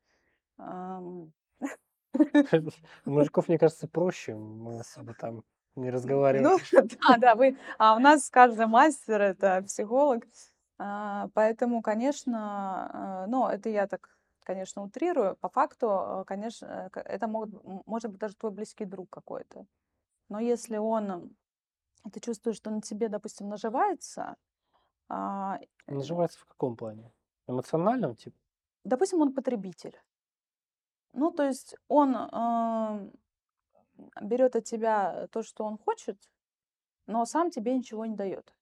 У 0.58 1.32
мужиков, 3.06 3.48
мне 3.48 3.58
кажется, 3.60 3.88
проще. 3.88 4.36
Мы 4.36 4.80
особо 4.80 5.14
там 5.14 5.44
не 5.76 5.90
Ну, 6.34 6.60
разговариваем. 6.60 6.62
да, 7.08 7.18
да, 7.18 7.36
вы, 7.36 7.58
а 7.78 7.96
у 7.96 8.00
нас 8.00 8.30
каждый 8.30 8.68
мастер 8.68 9.22
это 9.22 9.62
психолог, 9.64 10.26
а, 10.78 11.28
поэтому, 11.34 11.82
конечно, 11.82 13.24
э, 13.26 13.30
ну, 13.30 13.48
это 13.48 13.70
я 13.70 13.86
так, 13.88 14.18
конечно, 14.44 14.84
утрирую. 14.84 15.36
По 15.38 15.50
факту, 15.50 16.22
э, 16.22 16.24
конечно, 16.26 16.66
э, 16.88 16.90
к- 16.90 17.02
это 17.02 17.28
могут, 17.28 17.54
м, 17.66 17.84
может 17.86 18.12
быть 18.12 18.20
даже 18.20 18.36
твой 18.36 18.52
близкий 18.52 18.86
друг 18.86 19.10
какой-то. 19.10 19.66
Но 20.30 20.40
если 20.40 20.78
он, 20.78 21.12
м, 21.12 21.38
ты 22.14 22.20
чувствуешь, 22.22 22.58
что 22.58 22.72
на 22.72 22.82
тебе, 22.82 23.10
допустим, 23.10 23.50
наживается, 23.50 24.38
а, 25.10 25.60
э, 25.88 25.92
Наживается 25.92 26.40
в 26.40 26.46
каком 26.46 26.78
плане? 26.78 27.12
Эмоциональном, 27.46 28.16
типа? 28.16 28.38
допустим, 28.84 29.22
он 29.22 29.34
потребитель. 29.34 29.98
Ну, 31.14 31.32
то 31.32 31.44
есть 31.44 31.76
он 31.88 32.16
ам, 32.16 33.12
берет 34.22 34.56
от 34.56 34.66
тебя 34.66 35.28
то, 35.32 35.42
что 35.44 35.64
он 35.66 35.78
хочет, 35.78 36.30
но 37.08 37.26
сам 37.26 37.52
тебе 37.52 37.78
ничего 37.78 38.06
не 38.06 38.16
дает. 38.16 38.54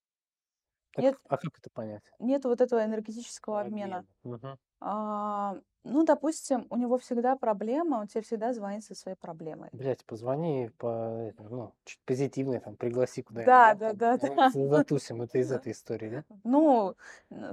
Так, 0.92 1.06
Нет, 1.06 1.18
а 1.30 1.38
как 1.38 1.58
это 1.60 1.70
понять? 1.70 2.12
нет 2.20 2.46
вот 2.46 2.62
этого 2.62 2.84
энергетического 2.86 3.62
обмена. 3.62 4.04
Обмен. 4.04 4.08
Мгм. 4.24 4.58
А, 4.82 5.58
ну, 5.84 6.06
допустим, 6.06 6.68
у 6.72 6.78
него 6.78 6.98
всегда 7.00 7.38
проблема, 7.38 7.98
он 7.98 8.08
тебе 8.08 8.22
всегда 8.24 8.54
звонит 8.54 8.84
со 8.86 8.96
своей 8.96 9.18
проблемой. 9.18 9.72
Блять, 9.72 10.06
позвони 10.06 10.70
по, 10.78 11.34
ну, 11.40 11.74
чуть 11.86 12.00
позитивный, 12.06 12.60
там, 12.60 12.76
пригласи 12.78 13.22
куда-нибудь, 13.22 13.60
Да, 13.60 13.74
да, 13.76 13.94
да, 13.94 14.18
там, 14.18 14.18
да, 14.18 14.18
ну, 14.54 14.68
да. 14.70 14.70
затусим. 14.70 15.22
Это 15.22 15.38
из 15.40 15.52
этой 15.52 15.72
истории, 15.74 16.10
да? 16.10 16.26
Ну, 16.44 16.96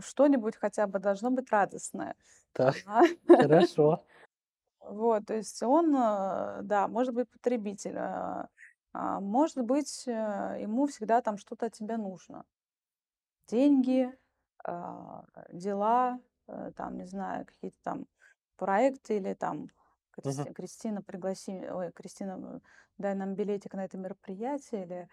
что-нибудь 0.00 0.56
хотя 0.56 0.86
бы 0.86 0.98
должно 0.98 1.30
быть 1.30 1.50
радостное. 1.50 2.16
Так, 2.52 2.76
А, 2.84 3.02
хорошо. 3.38 4.04
Вот, 4.88 5.26
то 5.26 5.34
есть 5.34 5.62
он, 5.62 5.94
э, 5.96 6.60
да, 6.62 6.88
может 6.88 7.14
быть 7.14 7.28
потребитель, 7.30 7.96
а, 7.98 8.48
а, 8.92 9.20
может 9.20 9.58
быть, 9.64 10.04
э, 10.06 10.58
ему 10.60 10.86
всегда 10.86 11.20
там 11.22 11.38
что-то 11.38 11.66
от 11.66 11.72
тебя 11.72 11.96
нужно. 11.96 12.44
Деньги, 13.48 14.12
а, 14.64 15.24
дела, 15.52 16.18
э, 16.48 16.72
там, 16.76 16.96
не 16.96 17.06
знаю, 17.06 17.46
какие-то 17.46 17.78
там 17.82 18.06
проекты 18.56 19.16
или 19.16 19.34
там 19.34 19.56
Мгм. 19.58 19.70
Кристи- 20.16 20.52
Кристина, 20.54 21.02
пригласи, 21.02 21.68
ой, 21.70 21.90
Кристина, 21.92 22.60
дай 22.98 23.14
нам 23.14 23.34
билетик 23.34 23.74
на 23.74 23.84
это 23.84 23.98
мероприятие 23.98 24.84
или 24.84 25.08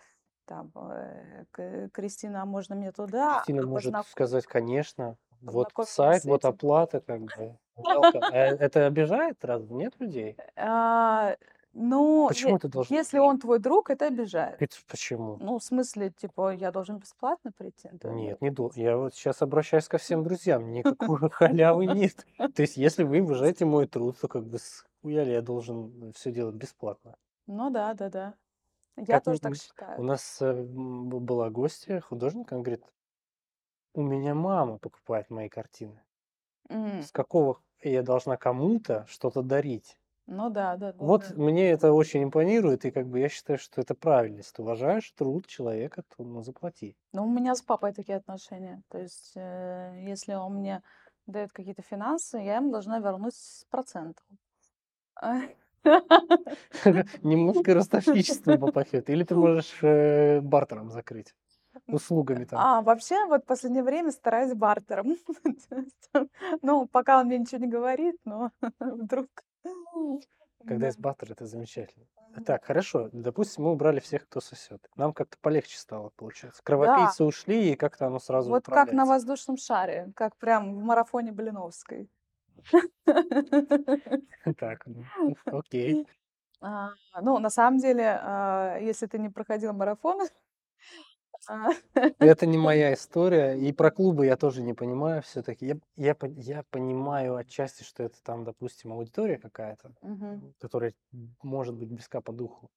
там 0.46 0.72
э, 0.76 1.46
К- 1.52 1.90
Кристина, 1.90 2.44
а 2.44 2.46
можно 2.46 2.76
мне 2.76 2.92
туда, 2.92 3.38
Кристина 3.38 3.64
а 3.64 3.68
может 3.68 3.94
познак- 3.94 4.08
сказать, 4.08 4.46
конечно, 4.46 5.18
вот 5.42 5.74
сайт, 5.80 6.26
вот 6.26 6.46
оплата, 6.46 7.02
как 7.02 7.22
бы. 7.32 7.58
А 7.78 8.04
Это 8.30 8.86
обижает 8.88 9.44
разве? 9.46 9.74
Нет 9.76 9.96
людей? 10.00 10.40
А, 10.56 11.36
ну, 11.74 12.30
Почему 12.30 12.56
это 12.58 12.68
должно 12.68 12.98
если 13.00 13.20
он 13.20 13.40
твой 13.40 13.60
друг, 13.60 13.90
это 13.90 14.08
обижает. 14.08 14.62
Это 14.62 14.78
Почему? 14.88 15.42
Ну, 15.42 15.60
в 15.60 15.64
смысле, 15.64 16.12
типа, 16.12 16.54
я 16.56 16.72
должен 16.72 17.00
бесплатно 17.00 17.52
прийти 17.52 17.90
твое 18.00 18.18
Нет, 18.18 18.42
не 18.42 18.50
до. 18.52 18.72
мероприятие? 18.72 18.76
Я 18.76 18.98
вот 18.98 19.14
сейчас 19.16 19.42
обращаюсь 19.42 19.88
ко 19.88 19.98
всем 19.98 20.24
друзьям. 20.24 20.72
Никакой 20.72 21.30
халявы 21.32 21.86
нет. 21.88 22.26
То 22.54 22.62
есть, 22.64 22.78
если 22.78 23.04
вы 23.04 23.22
уважаете 23.22 23.66
мой 23.66 23.88
труд, 23.88 24.18
то 24.20 24.28
как 24.28 24.46
бы 24.48 24.58
хуя 25.02 25.24
я 25.24 25.42
должен 25.42 26.12
все 26.14 26.32
делать 26.32 26.56
бесплатно? 26.56 27.16
Ну 27.58 27.70
да, 27.70 27.94
да, 27.94 28.10
да. 28.10 28.34
Я 28.98 29.20
Как 29.20 29.22
тоже 29.22 29.40
м- 29.40 29.40
так 29.42 29.56
м, 29.56 29.60
У 29.96 30.04
считаю. 30.04 30.04
нас 30.04 30.42
э, 30.42 30.54
была 30.64 31.50
гостья, 31.50 32.00
художник, 32.02 32.52
он 32.52 32.64
говорит, 32.64 32.84
у 33.94 34.02
меня 34.04 34.36
мама 34.36 34.78
покупает 34.78 35.30
мои 35.30 35.50
картины. 35.50 36.04
М, 36.70 37.02
С 37.02 37.12
какого 37.12 37.62
я 37.84 38.04
должна 38.04 38.38
кому-то 38.38 39.06
что-то 39.10 39.42
дарить. 39.44 39.98
Ну 40.38 40.50
да, 40.50 40.78
да, 40.78 40.92
да, 40.94 41.10
Вот 41.10 41.30
да. 41.30 41.36
мне 41.36 41.70
это 41.72 41.92
очень 41.92 42.24
импонирует, 42.24 42.86
и 42.86 42.92
как 42.92 43.08
бы 43.08 43.20
я 43.20 43.28
считаю, 43.28 43.60
что 43.60 43.82
это 43.82 43.94
правильно. 43.94 44.38
Если 44.38 44.54
ты 44.54 44.62
уважаешь 44.62 45.12
труд 45.12 45.48
человека, 45.48 46.04
то 46.04 46.24
ну, 46.24 46.42
заплати. 46.44 46.96
Ну, 47.14 47.26
у 47.26 47.30
меня 47.32 47.56
с 47.56 47.62
папой 47.62 47.94
такие 47.94 48.18
отношения. 48.18 48.84
То 48.90 48.98
есть, 49.00 49.34
э, 49.36 49.96
если 50.06 50.34
он 50.34 50.56
мне 50.56 50.82
дает 51.26 51.52
какие-то 51.52 51.82
финансы, 51.82 52.38
я 52.38 52.56
ему 52.58 52.72
должна 52.72 53.00
вернуть 53.00 53.36
с 53.36 53.66
процентом. 53.70 54.26
Немножко 57.24 57.74
ростовщичеством 57.74 58.60
попахивает. 58.60 59.10
Или 59.10 59.24
ты 59.24 59.36
можешь 59.36 59.78
э, 59.82 60.42
бартером 60.42 60.90
закрыть, 60.90 61.36
услугами 61.94 62.46
там. 62.46 62.60
А, 62.60 62.82
вообще, 62.82 63.26
вот 63.26 63.44
в 63.44 63.46
последнее 63.46 63.84
время 63.84 64.12
стараюсь 64.12 64.54
бартером. 64.54 65.16
Ну, 66.62 66.88
пока 66.88 67.20
он 67.20 67.28
мне 67.28 67.38
ничего 67.40 67.62
не 67.62 67.68
говорит, 67.68 68.16
но 68.26 68.52
вдруг. 68.80 69.28
Когда 70.60 70.80
Да. 70.80 70.86
есть 70.88 71.00
бартер, 71.00 71.32
это 71.32 71.46
замечательно. 71.46 72.06
Так, 72.46 72.64
хорошо. 72.66 73.10
Допустим, 73.12 73.66
мы 73.66 73.72
убрали 73.72 74.00
всех, 74.00 74.24
кто 74.28 74.40
сосет. 74.40 74.88
Нам 74.96 75.12
как-то 75.14 75.38
полегче 75.42 75.78
стало, 75.78 76.12
получается. 76.16 76.62
Кровопийцы 76.64 77.24
ушли, 77.24 77.72
и 77.72 77.76
как-то 77.76 78.08
оно 78.08 78.20
сразу 78.20 78.50
Вот 78.50 78.66
как 78.66 78.94
на 78.94 79.06
воздушном 79.06 79.58
шаре, 79.58 80.12
как 80.16 80.38
прям 80.38 80.76
в 80.76 80.84
марафоне 80.84 81.32
Блиновской. 81.32 82.10
Так, 84.58 84.86
ну, 84.86 85.04
окей. 85.46 86.08
А, 86.62 86.92
Ну, 87.22 87.40
на 87.40 87.50
самом 87.50 87.80
деле, 87.80 88.20
а, 88.22 88.78
если 88.80 89.08
ты 89.08 89.18
не 89.18 89.30
проходил 89.30 89.74
марафон, 89.74 90.20
Это 92.20 92.46
не 92.46 92.58
моя 92.58 92.94
история. 92.94 93.54
И 93.54 93.72
про 93.72 93.92
клубы 93.92 94.26
я 94.26 94.38
тоже 94.38 94.62
не 94.62 94.74
понимаю 94.74 95.22
все-таки. 95.22 95.66
Я, 95.66 95.78
я, 95.96 96.16
я 96.38 96.64
понимаю 96.70 97.36
отчасти, 97.36 97.84
что 97.84 98.04
это 98.04 98.22
там, 98.24 98.44
допустим, 98.44 98.94
аудитория 98.94 99.38
какая-то, 99.38 99.94
мгм. 100.02 100.54
которая 100.60 100.94
может 101.42 101.76
быть 101.76 101.90
близка 101.90 102.22
по 102.22 102.32
духу. 102.32 102.70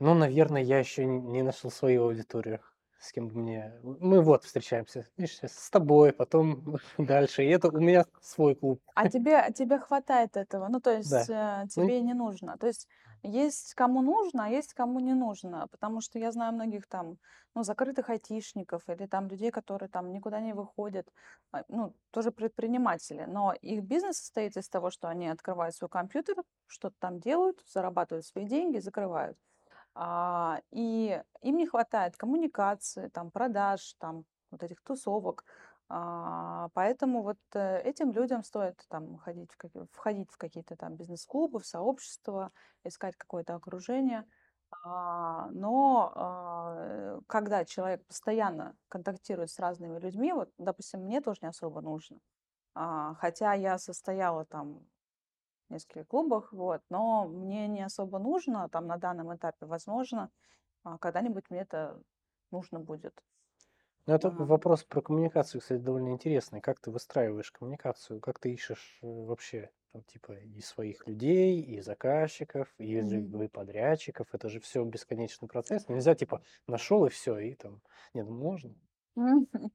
Но, 0.00 0.14
наверное, 0.14 0.62
я 0.62 0.78
еще 0.78 1.04
не 1.04 1.42
нашел 1.42 1.70
свою 1.70 2.04
аудиторию, 2.04 2.60
с 2.98 3.12
кем 3.12 3.28
бы 3.28 3.38
мне... 3.38 3.74
Мы 3.82 4.20
вот 4.20 4.44
встречаемся, 4.44 5.06
видишь, 5.16 5.38
с 5.42 5.70
тобой, 5.70 6.12
потом 6.12 6.78
дальше. 6.98 7.44
И 7.44 7.48
это 7.48 7.68
у 7.68 7.78
меня 7.78 8.04
свой 8.20 8.54
клуб. 8.56 8.82
А 8.94 9.08
тебе, 9.08 9.52
тебе 9.54 9.78
хватает 9.78 10.36
этого? 10.36 10.68
Ну, 10.68 10.80
то 10.80 10.90
Да. 11.10 11.18
есть 11.18 11.30
э, 11.30 11.62
Ну, 11.76 11.86
тебе 11.86 12.00
не 12.02 12.14
нужно. 12.14 12.58
То 12.58 12.66
есть 12.66 12.88
есть 13.24 13.74
кому 13.74 14.02
нужно, 14.02 14.46
а 14.46 14.48
есть 14.48 14.74
кому 14.74 15.00
не 15.00 15.14
нужно. 15.14 15.66
Потому 15.70 16.00
что 16.00 16.18
я 16.18 16.32
знаю 16.32 16.52
многих 16.52 16.86
там, 16.86 17.18
ну, 17.54 17.62
закрытых 17.64 18.10
айтишников 18.10 18.82
или 18.88 19.06
там 19.06 19.28
людей, 19.28 19.50
которые 19.50 19.88
там 19.88 20.12
никуда 20.12 20.40
не 20.40 20.52
выходят, 20.54 21.08
а, 21.52 21.64
ну, 21.68 21.94
тоже 22.10 22.30
предприниматели. 22.32 23.24
Но 23.26 23.52
их 23.52 23.82
бизнес 23.84 24.18
состоит 24.18 24.56
из 24.56 24.68
того, 24.68 24.90
что 24.90 25.08
они 25.08 25.28
открывают 25.28 25.74
свой 25.74 25.88
компьютер, 25.90 26.36
что-то 26.66 26.96
там 26.98 27.20
делают, 27.20 27.60
зарабатывают 27.66 28.26
свои 28.26 28.44
деньги, 28.46 28.78
закрывают. 28.78 29.38
А, 29.94 30.60
и 30.72 31.22
им 31.42 31.56
не 31.56 31.66
хватает 31.66 32.16
коммуникации, 32.16 33.08
там, 33.08 33.30
продаж, 33.30 33.94
там, 33.98 34.24
вот 34.50 34.62
этих 34.62 34.82
тусовок. 34.82 35.44
А, 35.88 36.68
поэтому 36.74 37.22
вот 37.22 37.38
э, 37.54 37.80
этим 37.82 38.12
людям 38.12 38.42
стоит 38.42 38.82
там 38.88 39.18
ходить 39.18 39.50
входить 39.92 40.30
в 40.30 40.38
какие-то 40.38 40.76
там 40.76 40.96
бизнес-клубы, 40.96 41.60
в 41.60 41.66
сообщества, 41.66 42.52
искать 42.84 43.16
какое-то 43.16 43.54
окружение. 43.54 44.24
А, 44.84 45.48
но 45.50 46.12
а, 46.14 47.20
когда 47.26 47.64
человек 47.64 48.04
постоянно 48.06 48.76
контактирует 48.88 49.50
с 49.50 49.58
разными 49.58 49.98
людьми, 49.98 50.32
вот, 50.32 50.50
допустим, 50.58 51.00
мне 51.00 51.20
тоже 51.20 51.40
не 51.42 51.48
особо 51.48 51.80
нужно. 51.80 52.18
Хотя 52.74 53.54
я 53.54 53.78
состояла 53.78 54.44
там 54.46 54.80
в 55.68 55.74
нескольких 55.74 56.08
клубах, 56.08 56.52
вот, 56.52 56.82
но 56.90 57.28
мне 57.28 57.68
не 57.68 57.82
особо 57.82 58.18
нужно, 58.18 58.68
там 58.68 58.88
на 58.88 58.96
данном 58.96 59.34
этапе, 59.34 59.66
возможно, 59.66 60.30
когда-нибудь 61.00 61.50
мне 61.50 61.60
это 61.60 62.02
нужно 62.50 62.80
будет. 62.80 63.22
Ну, 64.06 64.14
это 64.14 64.30
Ага. 64.30 64.38
вопрос 64.38 64.84
про 64.84 65.00
коммуникацию, 65.00 65.60
кстати, 65.60 65.80
довольно 65.80 66.10
интересный. 66.10 66.60
Как 66.60 66.78
ты 66.80 66.90
выстраиваешь 66.90 67.50
коммуникацию? 67.50 68.20
Как 68.20 68.38
ты 68.38 68.52
ищешь 68.52 68.98
э, 69.02 69.06
вообще, 69.06 69.70
там, 69.92 70.02
типа, 70.04 70.32
и 70.32 70.60
своих 70.60 71.06
людей, 71.06 71.60
и 71.62 71.80
заказчиков, 71.80 72.74
и 72.78 72.98
Мгм. 72.98 73.44
и 73.44 73.48
подрядчиков? 73.48 74.28
Это 74.34 74.48
же 74.50 74.60
все 74.60 74.84
бесконечный 74.84 75.48
процесс. 75.48 75.88
Нельзя, 75.88 76.14
типа, 76.14 76.42
нашел 76.66 77.06
и 77.06 77.10
все, 77.10 77.38
и 77.38 77.54
там... 77.54 77.82
Нет, 78.12 78.26
ну 78.26 78.34
можно. 78.34 78.74
Мгм. 79.16 79.70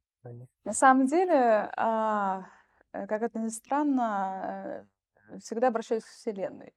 На 0.65 0.73
самом 0.73 1.07
деле, 1.07 1.71
а, 1.77 2.45
э, 2.93 3.07
как 3.07 3.21
это 3.23 3.39
ни 3.39 3.49
странно, 3.49 4.87
э, 5.31 5.39
всегда 5.39 5.69
обращаюсь 5.69 6.03
к 6.03 6.07
Вселенной. 6.09 6.73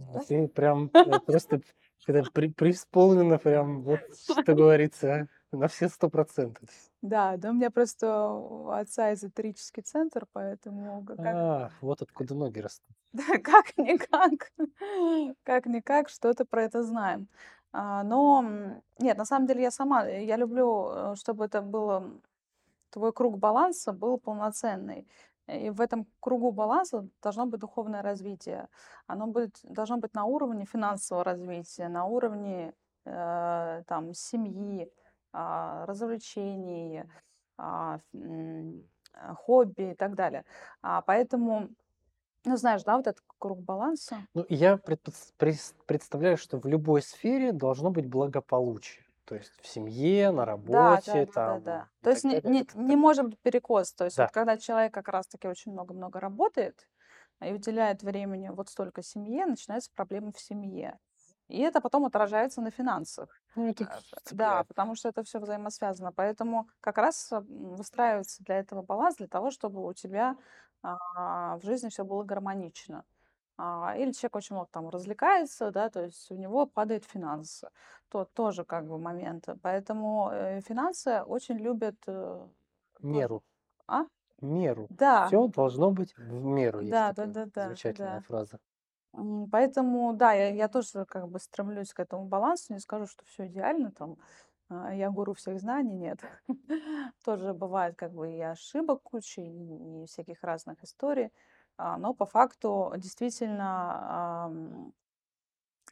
А 0.00 0.18
Ты 0.20 0.48
прям 0.48 0.92
э, 1.04 1.18
просто 1.24 1.60
когда 2.04 2.24
при- 2.24 2.48
преисполнена 2.52 3.38
прям, 3.38 3.82
вот, 3.82 4.02
что 4.16 4.54
говорится, 4.54 5.28
на 5.52 5.68
все 5.68 5.88
сто 5.88 6.08
процентов. 6.08 6.68
Да, 7.02 7.36
да, 7.36 7.50
у 7.50 7.54
меня 7.54 7.70
просто 7.70 8.28
у 8.28 8.68
отца 8.70 9.12
эзотерический 9.12 9.82
центр, 9.82 10.26
поэтому 10.32 11.04
ка- 11.04 11.16
как, 11.16 11.26
А, 11.34 11.70
вот 11.80 12.02
откуда 12.02 12.34
ноги 12.34 12.60
растут. 12.60 12.86
да, 13.12 13.24
как-никак, 13.38 14.52
как-никак 15.42 16.08
что-то 16.08 16.44
про 16.44 16.64
это 16.64 16.82
знаем. 16.82 17.28
А, 17.72 18.02
Но, 18.04 18.44
нет, 18.98 19.16
на 19.18 19.24
самом 19.24 19.46
деле 19.46 19.62
я 19.62 19.70
сама, 19.70 20.06
э, 20.06 20.24
я 20.24 20.36
люблю, 20.36 20.90
э, 20.90 21.14
чтобы 21.16 21.44
это 21.46 21.62
было, 21.62 22.10
твой 22.90 23.12
круг 23.12 23.38
баланса 23.38 23.92
был 23.92 24.18
полноценный. 24.18 25.06
И 25.48 25.70
в 25.70 25.80
этом 25.80 26.06
кругу 26.20 26.52
баланса 26.52 27.08
должно 27.22 27.46
быть 27.46 27.60
духовное 27.60 28.02
развитие. 28.02 28.68
Оно 29.06 29.26
будет, 29.26 29.58
должно 29.64 29.96
быть 29.98 30.14
на 30.14 30.24
уровне 30.24 30.66
финансового 30.66 31.24
развития, 31.24 31.88
на 31.88 32.04
уровне 32.06 32.74
э, 33.04 33.82
там, 33.86 34.14
семьи, 34.14 34.90
развлечений, 35.86 37.04
а, 37.58 37.96
ф- 37.96 38.14
м, 38.14 38.88
а, 39.14 39.34
хобби 39.34 39.92
и 39.92 39.94
так 39.94 40.14
далее. 40.14 40.44
А, 40.82 41.02
поэтому, 41.02 41.70
ну, 42.46 42.56
знаешь, 42.58 42.84
да, 42.84 42.96
вот 42.98 43.06
этот 43.08 43.24
круг 43.38 43.60
баланса. 43.62 44.26
Ну, 44.34 44.46
я 44.48 44.78
представляю, 45.86 46.36
что 46.36 46.58
в 46.58 46.66
любой 46.66 47.02
сфере 47.02 47.52
должно 47.52 47.90
быть 47.90 48.06
благополучие. 48.06 49.04
То 49.24 49.34
есть 49.36 49.52
в 49.60 49.66
семье, 49.66 50.30
на 50.30 50.44
Да, 50.64 51.00
да, 51.00 51.22
работе, 51.22 51.26
да, 51.26 51.38
да, 51.40 51.58
там 51.58 51.60
да. 51.60 51.90
и 52.02 52.02
То 52.02 52.10
есть 52.10 52.24
не, 52.24 52.40
не, 52.44 52.66
не 52.74 52.96
может 52.96 53.26
быть 53.26 53.40
перекос. 53.40 53.92
То 53.94 54.04
есть 54.04 54.18
Да. 54.18 54.28
вот 54.28 54.30
когда 54.30 54.56
человек 54.58 54.94
как 54.94 55.08
раз-таки 55.08 55.48
очень 55.48 55.72
много-много 55.72 56.20
работает 56.20 56.88
и 57.42 57.52
уделяет 57.52 58.02
времени 58.02 58.48
вот 58.50 58.68
столько 58.70 59.02
семье, 59.02 59.46
начинаются 59.46 59.90
проблемы 59.94 60.32
в 60.32 60.40
семье. 60.40 60.98
И 61.52 61.58
это 61.58 61.82
потом 61.82 62.06
отражается 62.06 62.62
на 62.62 62.70
финансах. 62.70 63.28
Ну, 63.56 63.68
это 63.68 63.84
п- 63.84 64.00
Да, 64.32 64.64
потому 64.64 64.94
что 64.94 65.10
это 65.10 65.22
все 65.22 65.38
взаимосвязано. 65.38 66.10
Поэтому 66.10 66.66
как 66.80 66.96
раз 66.96 67.30
м, 67.30 67.44
выстраивается 67.76 68.42
для 68.42 68.58
этого 68.58 68.80
баланс, 68.80 69.16
для 69.16 69.28
того, 69.28 69.50
чтобы 69.50 69.86
у 69.86 69.92
тебя 69.92 70.36
а, 70.82 71.58
в 71.58 71.64
жизни 71.64 71.90
все 71.90 72.04
было 72.04 72.24
гармонично. 72.24 73.04
А, 73.58 73.94
или 73.98 74.12
человек 74.12 74.36
очень 74.36 74.56
много 74.56 74.70
там 74.72 74.88
развлекается, 74.88 75.70
да, 75.70 75.90
то 75.90 76.02
есть 76.04 76.30
у 76.30 76.36
него 76.36 76.64
падают 76.64 77.04
финансы. 77.04 77.68
То 78.08 78.24
тоже 78.24 78.64
как 78.64 78.86
бы 78.86 78.98
момент. 78.98 79.46
Поэтому 79.60 80.30
э, 80.32 80.62
финансы 80.62 81.22
очень 81.22 81.58
любят 81.58 81.96
э. 82.06 82.46
Меру. 83.00 83.42
А? 83.86 84.04
Меру. 84.40 84.86
Да, 84.88 85.26
Все 85.26 85.46
должно 85.48 85.90
быть 85.90 86.16
в 86.16 86.32
меру. 86.32 86.80
Да, 86.82 87.12
да, 87.12 87.26
да, 87.26 87.44
да, 87.44 87.64
замечательная 87.64 88.20
да. 88.20 88.20
фраза. 88.22 88.58
Поэтому, 89.50 90.14
да, 90.14 90.32
я, 90.32 90.48
я 90.50 90.68
тоже 90.68 91.04
как 91.06 91.28
бы 91.28 91.38
стремлюсь 91.38 91.92
к 91.92 92.00
этому 92.00 92.24
балансу. 92.26 92.72
Не 92.72 92.80
скажу, 92.80 93.06
что 93.06 93.24
все 93.26 93.46
идеально, 93.46 93.92
там, 93.92 94.16
а, 94.70 94.94
я 94.94 95.10
гуру 95.10 95.34
всех 95.34 95.60
знаний, 95.60 95.94
нет. 95.94 96.20
Тоже 97.24 97.52
бывает 97.52 97.94
как 97.96 98.12
бы 98.12 98.32
и 98.32 98.40
ошибок 98.40 99.02
куча, 99.02 99.42
и, 99.42 100.06
всяких 100.06 100.42
разных 100.42 100.82
историй. 100.82 101.30
А, 101.76 101.98
Но 101.98 102.14
по 102.14 102.26
факту 102.26 102.92
действительно, 102.96 104.92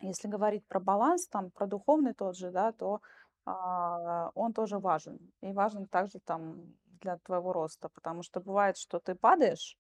если 0.01 0.29
говорить 0.29 0.67
про 0.67 0.81
баланс, 0.81 1.29
там, 1.29 1.51
про 1.51 1.67
духовный 1.67 2.15
тот 2.15 2.37
же, 2.37 2.51
да, 2.51 2.73
то 2.73 3.01
а, 3.45 4.31
он 4.35 4.53
тоже 4.53 4.79
важен. 4.79 5.19
И 5.43 5.53
важен 5.53 5.87
также 5.87 6.21
там 6.21 6.75
для 7.01 7.19
твоего 7.19 7.53
роста, 7.53 7.89
потому 7.91 8.23
что 8.23 8.41
бывает, 8.41 8.77
что 8.79 8.99
ты 8.99 9.15
падаешь, 9.15 9.77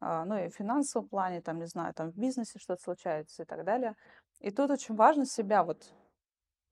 ну 0.00 0.36
и 0.38 0.48
в 0.48 0.54
финансовом 0.54 1.08
плане, 1.08 1.40
там, 1.40 1.58
не 1.58 1.66
знаю, 1.66 1.94
там 1.94 2.10
в 2.10 2.16
бизнесе 2.16 2.58
что-то 2.58 2.82
случается 2.82 3.42
и 3.42 3.46
так 3.46 3.64
далее. 3.64 3.96
И 4.40 4.50
тут 4.50 4.70
очень 4.70 4.94
важно 4.94 5.24
себя 5.26 5.62
вот 5.64 5.92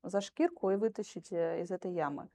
за 0.02 0.20
шкирку 0.20 0.70
и 0.70 0.76
вытащить 0.76 1.32
э, 1.32 1.62
из 1.62 1.70
этой 1.70 1.92
ямы. 1.92 2.28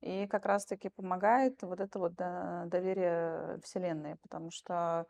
И 0.00 0.26
как 0.26 0.44
раз-таки 0.44 0.90
помогает 0.90 1.62
вот 1.62 1.80
это 1.80 1.98
вот 1.98 2.14
до- 2.14 2.64
доверие 2.66 3.58
Вселенной, 3.62 4.16
потому 4.16 4.50
что 4.50 5.06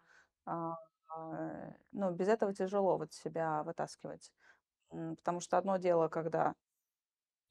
а, 0.46 0.76
а, 1.08 1.72
ну, 1.92 2.12
без 2.12 2.28
этого 2.28 2.54
тяжело 2.54 2.96
вот 2.96 3.12
себя 3.12 3.64
вытаскивать. 3.64 4.32
Потому 4.90 5.40
что 5.40 5.58
одно 5.58 5.76
дело, 5.78 6.08
когда 6.08 6.54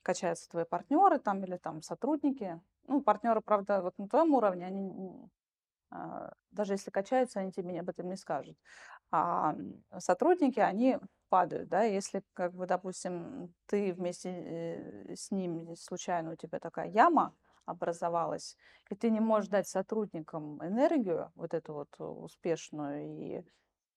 качаются 0.04 0.50
твои 0.50 0.66
партнеры 0.66 1.20
там 1.20 1.44
или 1.44 1.58
там 1.58 1.82
сотрудники. 1.82 2.62
Ну, 2.88 3.02
партнеры, 3.02 3.42
правда, 3.42 3.82
вот 3.82 3.98
на 3.98 4.08
твоем 4.08 4.34
уровне, 4.34 4.66
они 4.66 4.90
а, 4.90 5.28
даже 6.52 6.74
если 6.74 6.92
качаются, 6.92 7.40
они 7.40 7.52
тебе 7.52 7.80
об 7.80 7.90
этом 7.90 8.10
не 8.10 8.16
скажут. 8.16 8.58
А 9.12 9.56
сотрудники, 9.98 10.60
они 10.60 10.98
падают, 11.30 11.70
да, 11.70 11.84
если, 11.84 12.24
как 12.34 12.54
бы, 12.54 12.66
допустим, 12.68 13.54
ты 13.66 13.94
вместе 13.94 14.30
э, 14.30 15.16
с 15.16 15.32
ним 15.32 15.76
случайно 15.76 16.34
у 16.34 16.36
тебя 16.36 16.60
такая 16.60 16.90
яма 16.90 17.36
образовалась, 17.66 18.58
и 18.90 18.96
ты 18.96 19.10
не 19.10 19.20
можешь 19.20 19.50
дать 19.50 19.68
сотрудникам 19.68 20.64
энергию, 20.64 21.32
вот 21.36 21.54
эту 21.54 21.74
вот 21.74 21.96
успешную 22.00 23.06
и 23.06 23.44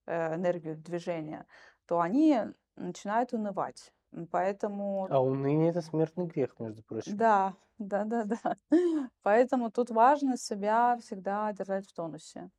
э, 0.06 0.34
энергию 0.34 0.76
движения, 0.76 1.46
то 1.86 2.00
они 2.00 2.40
начинают 2.76 3.32
унывать. 3.32 3.92
Поэтому... 4.30 5.06
А 5.10 5.20
уныние– 5.20 5.70
это 5.70 5.82
смертный 5.82 6.26
грех, 6.26 6.58
между 6.58 6.82
прочим. 6.82 7.16
Да, 7.16 7.54
да, 7.78 8.04
да, 8.04 8.24
да. 8.24 8.56
Поэтому 9.22 9.70
тут 9.70 9.90
важно 9.90 10.36
себя 10.36 10.96
всегда 11.00 11.52
держать 11.52 11.86
в 11.86 11.92
тонусе. 11.92 12.50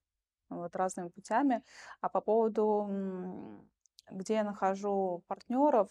Вот 0.49 0.75
разными 0.75 1.09
путями. 1.09 1.63
А 2.01 2.09
по 2.09 2.21
поводу, 2.21 2.87
где 4.09 4.35
я 4.35 4.43
нахожу 4.43 5.23
партнеров, 5.27 5.89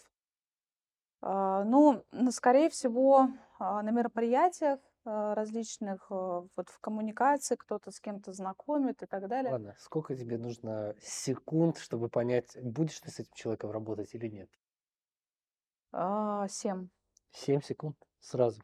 а, 1.20 1.64
ну, 1.64 2.04
скорее 2.30 2.70
всего, 2.70 3.28
а, 3.58 3.82
на 3.82 3.90
мероприятиях 3.90 4.80
а, 5.04 5.34
различных, 5.34 6.10
вот 6.10 6.68
в 6.68 6.78
коммуникации 6.80 7.56
кто-то 7.56 7.90
с 7.90 8.00
кем-то 8.00 8.32
знакомит 8.32 9.02
и 9.02 9.06
так 9.06 9.28
далее. 9.28 9.52
Ладно, 9.52 9.76
сколько 9.78 10.14
тебе 10.16 10.38
нужно 10.38 10.94
секунд, 11.02 11.78
чтобы 11.78 12.08
понять, 12.08 12.56
будешь 12.62 13.00
ты 13.00 13.10
с 13.10 13.20
этим 13.20 13.32
человеком 13.34 13.70
работать 13.70 14.14
или 14.14 14.28
нет? 14.28 14.50
Семь. 16.48 16.88
Семь 17.32 17.62
секунд 17.62 17.96
сразу. 18.20 18.60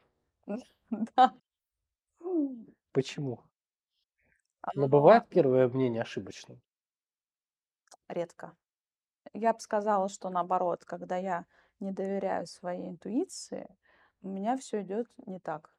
Да. 1.17 1.35
Почему? 2.93 3.43
Но 4.75 4.87
бывает 4.87 5.29
первое 5.31 5.67
мнение 5.67 6.03
ошибочным? 6.03 6.61
Редко. 8.09 8.57
Я 9.35 9.53
бы 9.55 9.61
сказала, 9.61 10.09
что 10.09 10.31
наоборот, 10.31 10.85
когда 10.85 11.17
я 11.19 11.47
не 11.81 11.93
доверяю 11.93 12.47
своей 12.47 12.89
интуиции, 12.89 13.69
у 14.23 14.29
меня 14.29 14.57
все 14.59 14.83
идет 14.83 15.09
не 15.27 15.41
так. 15.41 15.75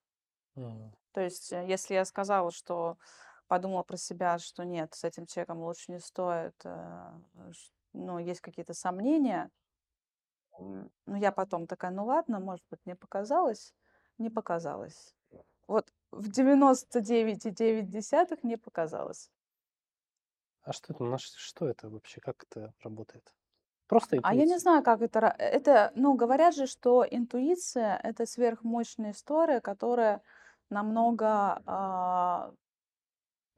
М. 0.55 0.93
То 1.13 1.21
есть, 1.21 1.51
э, 1.53 1.65
если 1.67 1.93
я 1.95 2.05
сказала, 2.05 2.51
что 2.51 2.97
подумала 3.47 3.83
про 3.83 3.97
себя, 3.97 4.39
что 4.39 4.63
нет, 4.63 4.93
с 4.95 5.03
этим 5.03 5.25
человеком 5.25 5.59
лучше 5.63 5.91
не 5.91 5.99
стоит, 5.99 6.55
э, 6.65 7.11
ну, 7.93 8.17
есть 8.19 8.41
какие-то 8.41 8.73
сомнения, 8.73 9.51
ну, 10.59 11.15
я 11.15 11.31
потом 11.31 11.67
такая, 11.67 11.91
ну 11.91 12.05
ладно, 12.05 12.39
может 12.39 12.65
быть, 12.69 12.79
мне 12.85 12.95
показалось, 12.95 13.73
не 14.23 14.29
показалось. 14.29 15.15
Вот 15.67 15.91
в 16.11 16.29
99,9 16.29 18.39
не 18.43 18.57
показалось. 18.57 19.31
А 20.63 20.73
что 20.73 20.93
это, 20.93 21.17
что 21.17 21.67
это 21.67 21.89
вообще, 21.89 22.21
как 22.21 22.43
это 22.43 22.73
работает? 22.83 23.33
Просто 23.87 24.19
А 24.23 24.33
я 24.33 24.45
не 24.45 24.59
знаю, 24.59 24.83
как 24.83 25.01
это... 25.01 25.35
Это, 25.37 25.91
ну, 25.95 26.15
говорят 26.15 26.55
же, 26.55 26.67
что 26.67 27.05
интуиция— 27.09 27.99
это 28.03 28.25
сверхмощная 28.25 29.11
история, 29.11 29.61
которая 29.61 30.21
намного 30.69 31.61
а, 31.65 32.53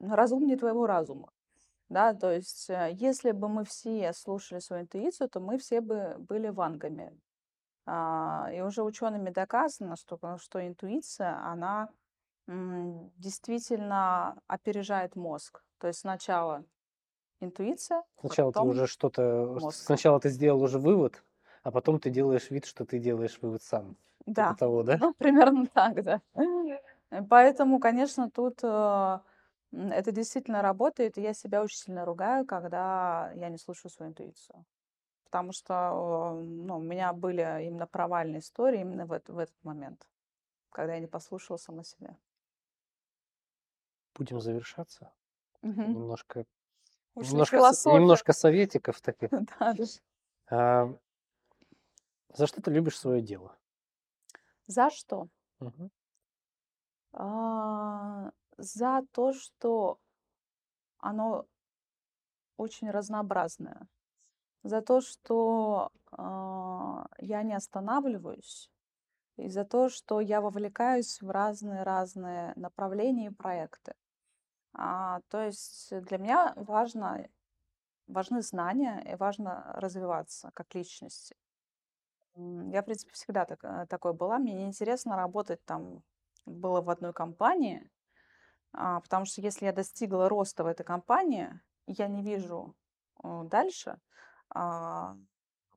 разумнее 0.00 0.56
твоего 0.56 0.86
разума. 0.86 1.32
Да, 1.88 2.14
то 2.14 2.32
есть, 2.32 2.68
э, 2.68 2.90
если 2.94 3.30
бы 3.30 3.48
мы 3.48 3.64
все 3.64 4.12
слушали 4.12 4.58
свою 4.58 4.82
интуицию, 4.82 5.28
то 5.28 5.38
мы 5.38 5.56
все 5.56 5.80
бы 5.80 6.16
были 6.18 6.48
вангами. 6.48 7.16
А, 7.86 8.50
и 8.52 8.60
уже 8.60 8.82
учеными 8.82 9.30
доказано, 9.30 9.96
что, 9.96 10.18
что 10.38 10.66
интуиция, 10.66 11.38
она 11.44 11.90
действительно 12.48 14.40
опережает 14.46 15.16
мозг. 15.16 15.62
То 15.78 15.88
есть 15.88 16.00
сначала 16.00 16.64
интуиция, 17.40 18.04
Сначала 18.20 18.52
ты 18.52 18.62
уже 18.62 18.86
что-то, 18.86 19.58
мозг. 19.58 19.84
сначала 19.84 20.20
ты 20.20 20.28
сделал 20.28 20.62
уже 20.62 20.78
вывод, 20.78 21.22
а 21.62 21.70
потом 21.70 21.98
ты 22.00 22.10
делаешь 22.10 22.50
вид, 22.50 22.64
что 22.66 22.84
ты 22.84 22.98
делаешь 22.98 23.38
вывод 23.40 23.62
сам. 23.62 23.96
Типа 24.34 24.54
Да, 24.54 24.54
того, 24.54 24.82
да? 24.82 25.00
ну, 25.00 25.14
примерно 25.14 25.66
так, 25.74 26.02
да. 26.02 26.20
Поэтому, 27.30 27.78
конечно, 27.80 28.30
тут 28.30 28.60
э, 28.64 29.18
это 29.72 30.12
действительно 30.12 30.62
работает, 30.62 31.18
и 31.18 31.22
я 31.22 31.34
себя 31.34 31.62
очень 31.62 31.78
сильно 31.78 32.04
ругаю, 32.04 32.46
когда 32.46 33.32
я 33.34 33.48
не 33.48 33.58
слушаю 33.58 33.90
свою 33.92 34.10
интуицию. 34.10 34.64
Потому 35.26 35.52
что 35.52 36.32
ну, 36.40 36.78
у 36.78 36.80
меня 36.80 37.12
были 37.12 37.66
именно 37.66 37.86
провальные 37.86 38.38
истории 38.38 38.80
именно 38.80 39.06
в, 39.06 39.12
этот, 39.12 39.34
в 39.34 39.38
этот 39.38 39.64
момент, 39.64 40.06
когда 40.70 40.94
я 40.94 41.00
не 41.00 41.08
послушала 41.08 41.56
сама 41.56 41.82
себя. 41.82 42.16
Будем 44.14 44.40
завершаться. 44.40 45.12
Мгм. 45.62 45.92
Немножко, 45.94 46.46
Ушли 47.16 47.32
немножко, 47.32 47.56
немножко 47.90 48.32
советиков 48.32 49.00
таких. 49.00 49.30
Да. 49.60 49.74
А, 50.48 50.94
за 52.32 52.46
что 52.46 52.62
ты 52.62 52.70
любишь 52.70 52.98
свое 52.98 53.20
дело? 53.20 53.56
За 54.68 54.90
что? 54.90 55.26
Мгм. 55.58 55.90
А, 57.12 58.30
за 58.58 59.02
то, 59.12 59.32
что 59.32 59.98
оно 60.98 61.46
очень 62.56 62.90
разнообразное. 62.90 63.88
За 64.66 64.82
то, 64.82 65.00
что 65.00 65.92
а, 66.10 67.06
я 67.18 67.44
не 67.44 67.54
останавливаюсь. 67.54 68.68
И 69.36 69.48
за 69.48 69.64
то, 69.64 69.88
что 69.88 70.20
я 70.20 70.40
вовлекаюсь 70.40 71.22
в 71.22 71.30
разные-разные 71.30 72.52
направления 72.56 73.26
и 73.26 73.34
проекты. 73.34 73.94
А, 74.72 75.20
то 75.28 75.40
есть 75.40 75.96
для 76.06 76.18
меня 76.18 76.52
важно, 76.56 77.28
важны 78.08 78.42
знания 78.42 79.04
и 79.08 79.14
важно 79.14 79.72
развиваться 79.76 80.50
как 80.52 80.74
личности. 80.74 81.36
Я, 82.34 82.82
в 82.82 82.84
принципе, 82.86 83.12
всегда 83.12 83.44
так, 83.44 83.62
э, 83.62 83.86
такой 83.88 84.14
была. 84.14 84.38
Мне 84.38 84.54
неинтересно 84.54 85.14
работать 85.14 85.64
там 85.64 86.02
было 86.44 86.80
в 86.80 86.90
одной 86.90 87.12
компании, 87.12 87.88
а, 88.72 89.00
потому 89.00 89.26
что 89.26 89.40
если 89.42 89.66
я 89.66 89.72
достигла 89.72 90.28
роста 90.28 90.64
в 90.64 90.66
этой 90.66 90.82
компании, 90.82 91.60
я 91.86 92.08
не 92.08 92.22
вижу 92.24 92.74
э, 93.22 93.42
дальше, 93.44 94.00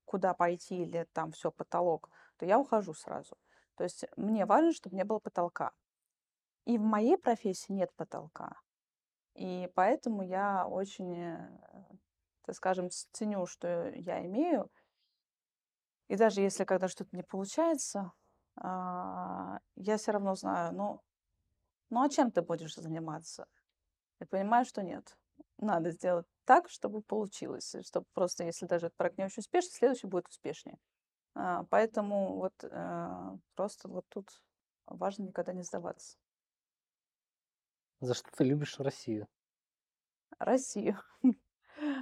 куда 0.05 0.34
пойти 0.34 0.84
или 0.84 1.07
там 1.13 1.32
все 1.32 1.51
потолок, 1.51 2.09
то 2.38 2.45
я 2.45 2.59
ухожу 2.59 2.93
сразу. 2.93 3.38
То 3.76 3.84
есть 3.84 4.05
мне 4.17 4.45
важно, 4.45 4.74
чтобы 4.74 4.95
не 4.95 5.03
было 5.03 5.20
потолка. 5.20 5.72
И 6.65 6.78
в 6.78 6.82
моей 6.82 7.17
профессии 7.17 7.72
нет 7.72 7.93
потолка. 7.95 8.59
И 9.36 9.72
поэтому 9.76 10.22
я 10.22 10.67
очень, 10.67 11.15
э, 11.17 11.59
так 12.43 12.55
скажем, 12.55 12.89
ценю, 12.89 13.45
что 13.45 13.89
я 13.89 14.26
имею. 14.26 14.70
И 16.09 16.15
даже 16.15 16.41
если 16.41 16.65
когда 16.65 16.88
что-то 16.88 17.15
не 17.15 17.24
получается, 17.24 18.11
а, 18.55 19.59
я 19.76 19.97
все 19.97 20.11
равно 20.11 20.36
знаю, 20.36 20.74
ну, 20.74 21.01
ну 21.89 22.03
а 22.03 22.09
чем 22.09 22.32
ты 22.32 22.41
будешь 22.41 22.76
заниматься? 22.76 23.47
И 24.20 24.26
понимаю, 24.26 24.65
что 24.65 24.84
нет. 24.84 25.17
Надо 25.62 25.91
сделать 25.91 26.26
так, 26.45 26.70
чтобы 26.70 27.01
получилось, 27.01 27.76
и 27.76 27.84
чтобы 27.84 28.05
просто, 28.14 28.45
если 28.45 28.66
даже 28.66 28.88
этот 28.88 28.97
проект 28.97 29.18
не 29.18 29.26
очень 29.26 29.41
успешный, 29.41 29.72
следующий 29.72 30.07
будет 30.07 30.28
успешнее. 30.30 30.78
А, 31.36 31.64
Поэтому 31.70 32.38
вот 32.38 32.53
э, 32.64 33.38
просто 33.55 33.88
вот 33.88 34.05
тут 34.10 34.30
важно 34.86 35.24
никогда 35.24 35.53
не 35.53 35.64
сдаваться. 35.64 36.18
За 37.99 38.14
что 38.14 38.32
ты 38.32 38.45
любишь 38.45 38.80
Россию? 38.80 39.28
Россию. 40.39 40.97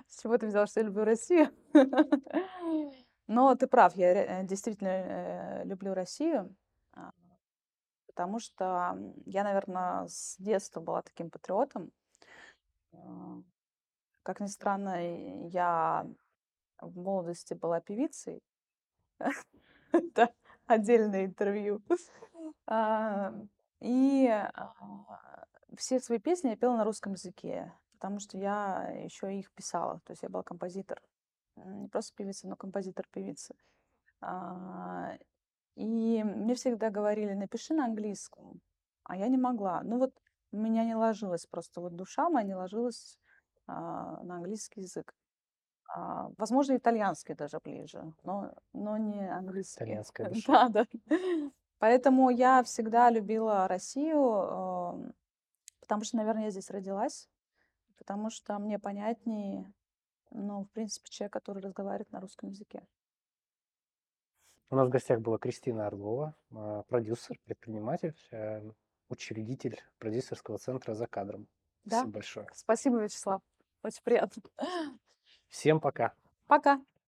С 0.07 0.21
чего 0.21 0.37
ты 0.37 0.47
взял, 0.47 0.67
что 0.67 0.79
я 0.79 0.85
люблю 0.85 1.03
Россию? 1.03 1.51
Но 3.27 3.55
ты 3.55 3.67
прав, 3.67 3.95
я 3.95 4.41
э, 4.41 4.43
действительно 4.45 4.87
э, 4.87 5.65
люблю 5.65 5.93
Россию, 5.93 6.55
а, 6.93 7.11
потому 8.05 8.39
что 8.39 8.97
я, 9.25 9.43
наверное, 9.43 10.07
с 10.07 10.37
детства 10.37 10.79
была 10.79 11.01
таким 11.01 11.29
патриотом. 11.29 11.91
Как 14.23 14.39
ни 14.41 14.47
странно, 14.47 15.47
я 15.47 16.05
в 16.81 16.99
молодости 16.99 17.53
была 17.53 17.79
певицей. 17.79 18.41
Это 19.91 20.33
отдельное 20.65 21.25
интервью. 21.25 21.81
И 23.79 24.27
а, 24.27 25.45
все 25.75 25.99
свои 25.99 26.19
песни 26.19 26.49
я 26.49 26.57
пела 26.57 26.77
на 26.77 26.83
русском 26.83 27.13
языке, 27.13 27.71
потому 27.93 28.19
что 28.19 28.37
я 28.37 28.89
еще 29.03 29.37
их 29.37 29.51
писала. 29.51 30.01
То 30.05 30.11
есть 30.13 30.23
я 30.23 30.29
была 30.29 30.43
композитор. 30.43 31.01
Не 31.55 31.87
просто 31.87 32.15
певица, 32.15 32.47
но 32.47 32.55
композитор 32.55 33.05
певицы. 33.11 33.55
А, 34.21 35.17
И 35.75 36.23
мне 36.23 36.55
всегда 36.55 36.89
говорили, 36.89 37.33
напиши 37.33 37.73
на 37.73 37.85
английском. 37.85 38.61
А 39.03 39.15
я 39.15 39.27
не 39.27 39.37
могла. 39.37 39.81
Ну 39.83 39.99
вот 39.99 40.13
у 40.51 40.57
меня 40.57 40.85
не 40.85 40.95
ложилась 40.95 41.45
просто, 41.45 41.81
вот 41.81 41.95
душа 41.95 42.29
моя 42.29 42.45
не 42.45 42.55
ложилась 42.55 43.19
а, 43.67 44.21
на 44.23 44.35
английский 44.37 44.81
язык. 44.81 45.13
А, 45.89 46.29
Возможно, 46.37 46.75
итальянский 46.77 47.35
даже 47.35 47.59
ближе, 47.63 48.13
но, 48.23 48.53
но 48.73 48.97
не 48.97 49.27
английский. 49.29 49.83
Итальянская 49.83 50.29
душа. 50.31 50.69
Да, 50.69 50.85
да. 51.09 51.51
Поэтому 51.79 52.29
я 52.29 52.63
всегда 52.63 53.09
любила 53.09 53.67
Россию, 53.67 54.19
эм, 54.21 55.13
потому 55.79 56.03
что, 56.03 56.17
наверное, 56.17 56.45
я 56.45 56.51
здесь 56.51 56.69
родилась. 56.71 57.29
потому 57.97 58.29
что 58.29 58.57
мне 58.59 58.79
понятнее, 58.79 59.71
ну, 60.31 60.63
в 60.65 60.71
принципе, 60.71 61.09
человек, 61.09 61.33
который 61.33 61.61
разговаривает 61.61 62.11
на 62.11 62.19
русском 62.21 62.49
языке. 62.49 62.83
У 64.69 64.75
нас 64.75 64.87
в 64.87 64.91
гостях 64.91 65.21
была 65.21 65.37
Кристина 65.37 65.87
Орлова, 65.87 66.35
а, 66.53 66.83
продюсер, 66.83 67.37
предприниматель, 67.45 68.15
э, 68.31 68.69
учредитель 69.09 69.81
продюсерского 69.99 70.57
центра 70.57 70.93
«За 70.93 71.07
кадром». 71.07 71.47
Да. 71.85 71.99
Спасибо 71.99 72.13
большое. 72.13 72.47
Спасибо, 72.53 72.97
Вячеслав. 73.01 73.41
Очень 73.83 74.03
приятно. 74.03 74.43
Всем 75.47 75.79
пока. 75.79 76.13
Пока. 76.47 76.81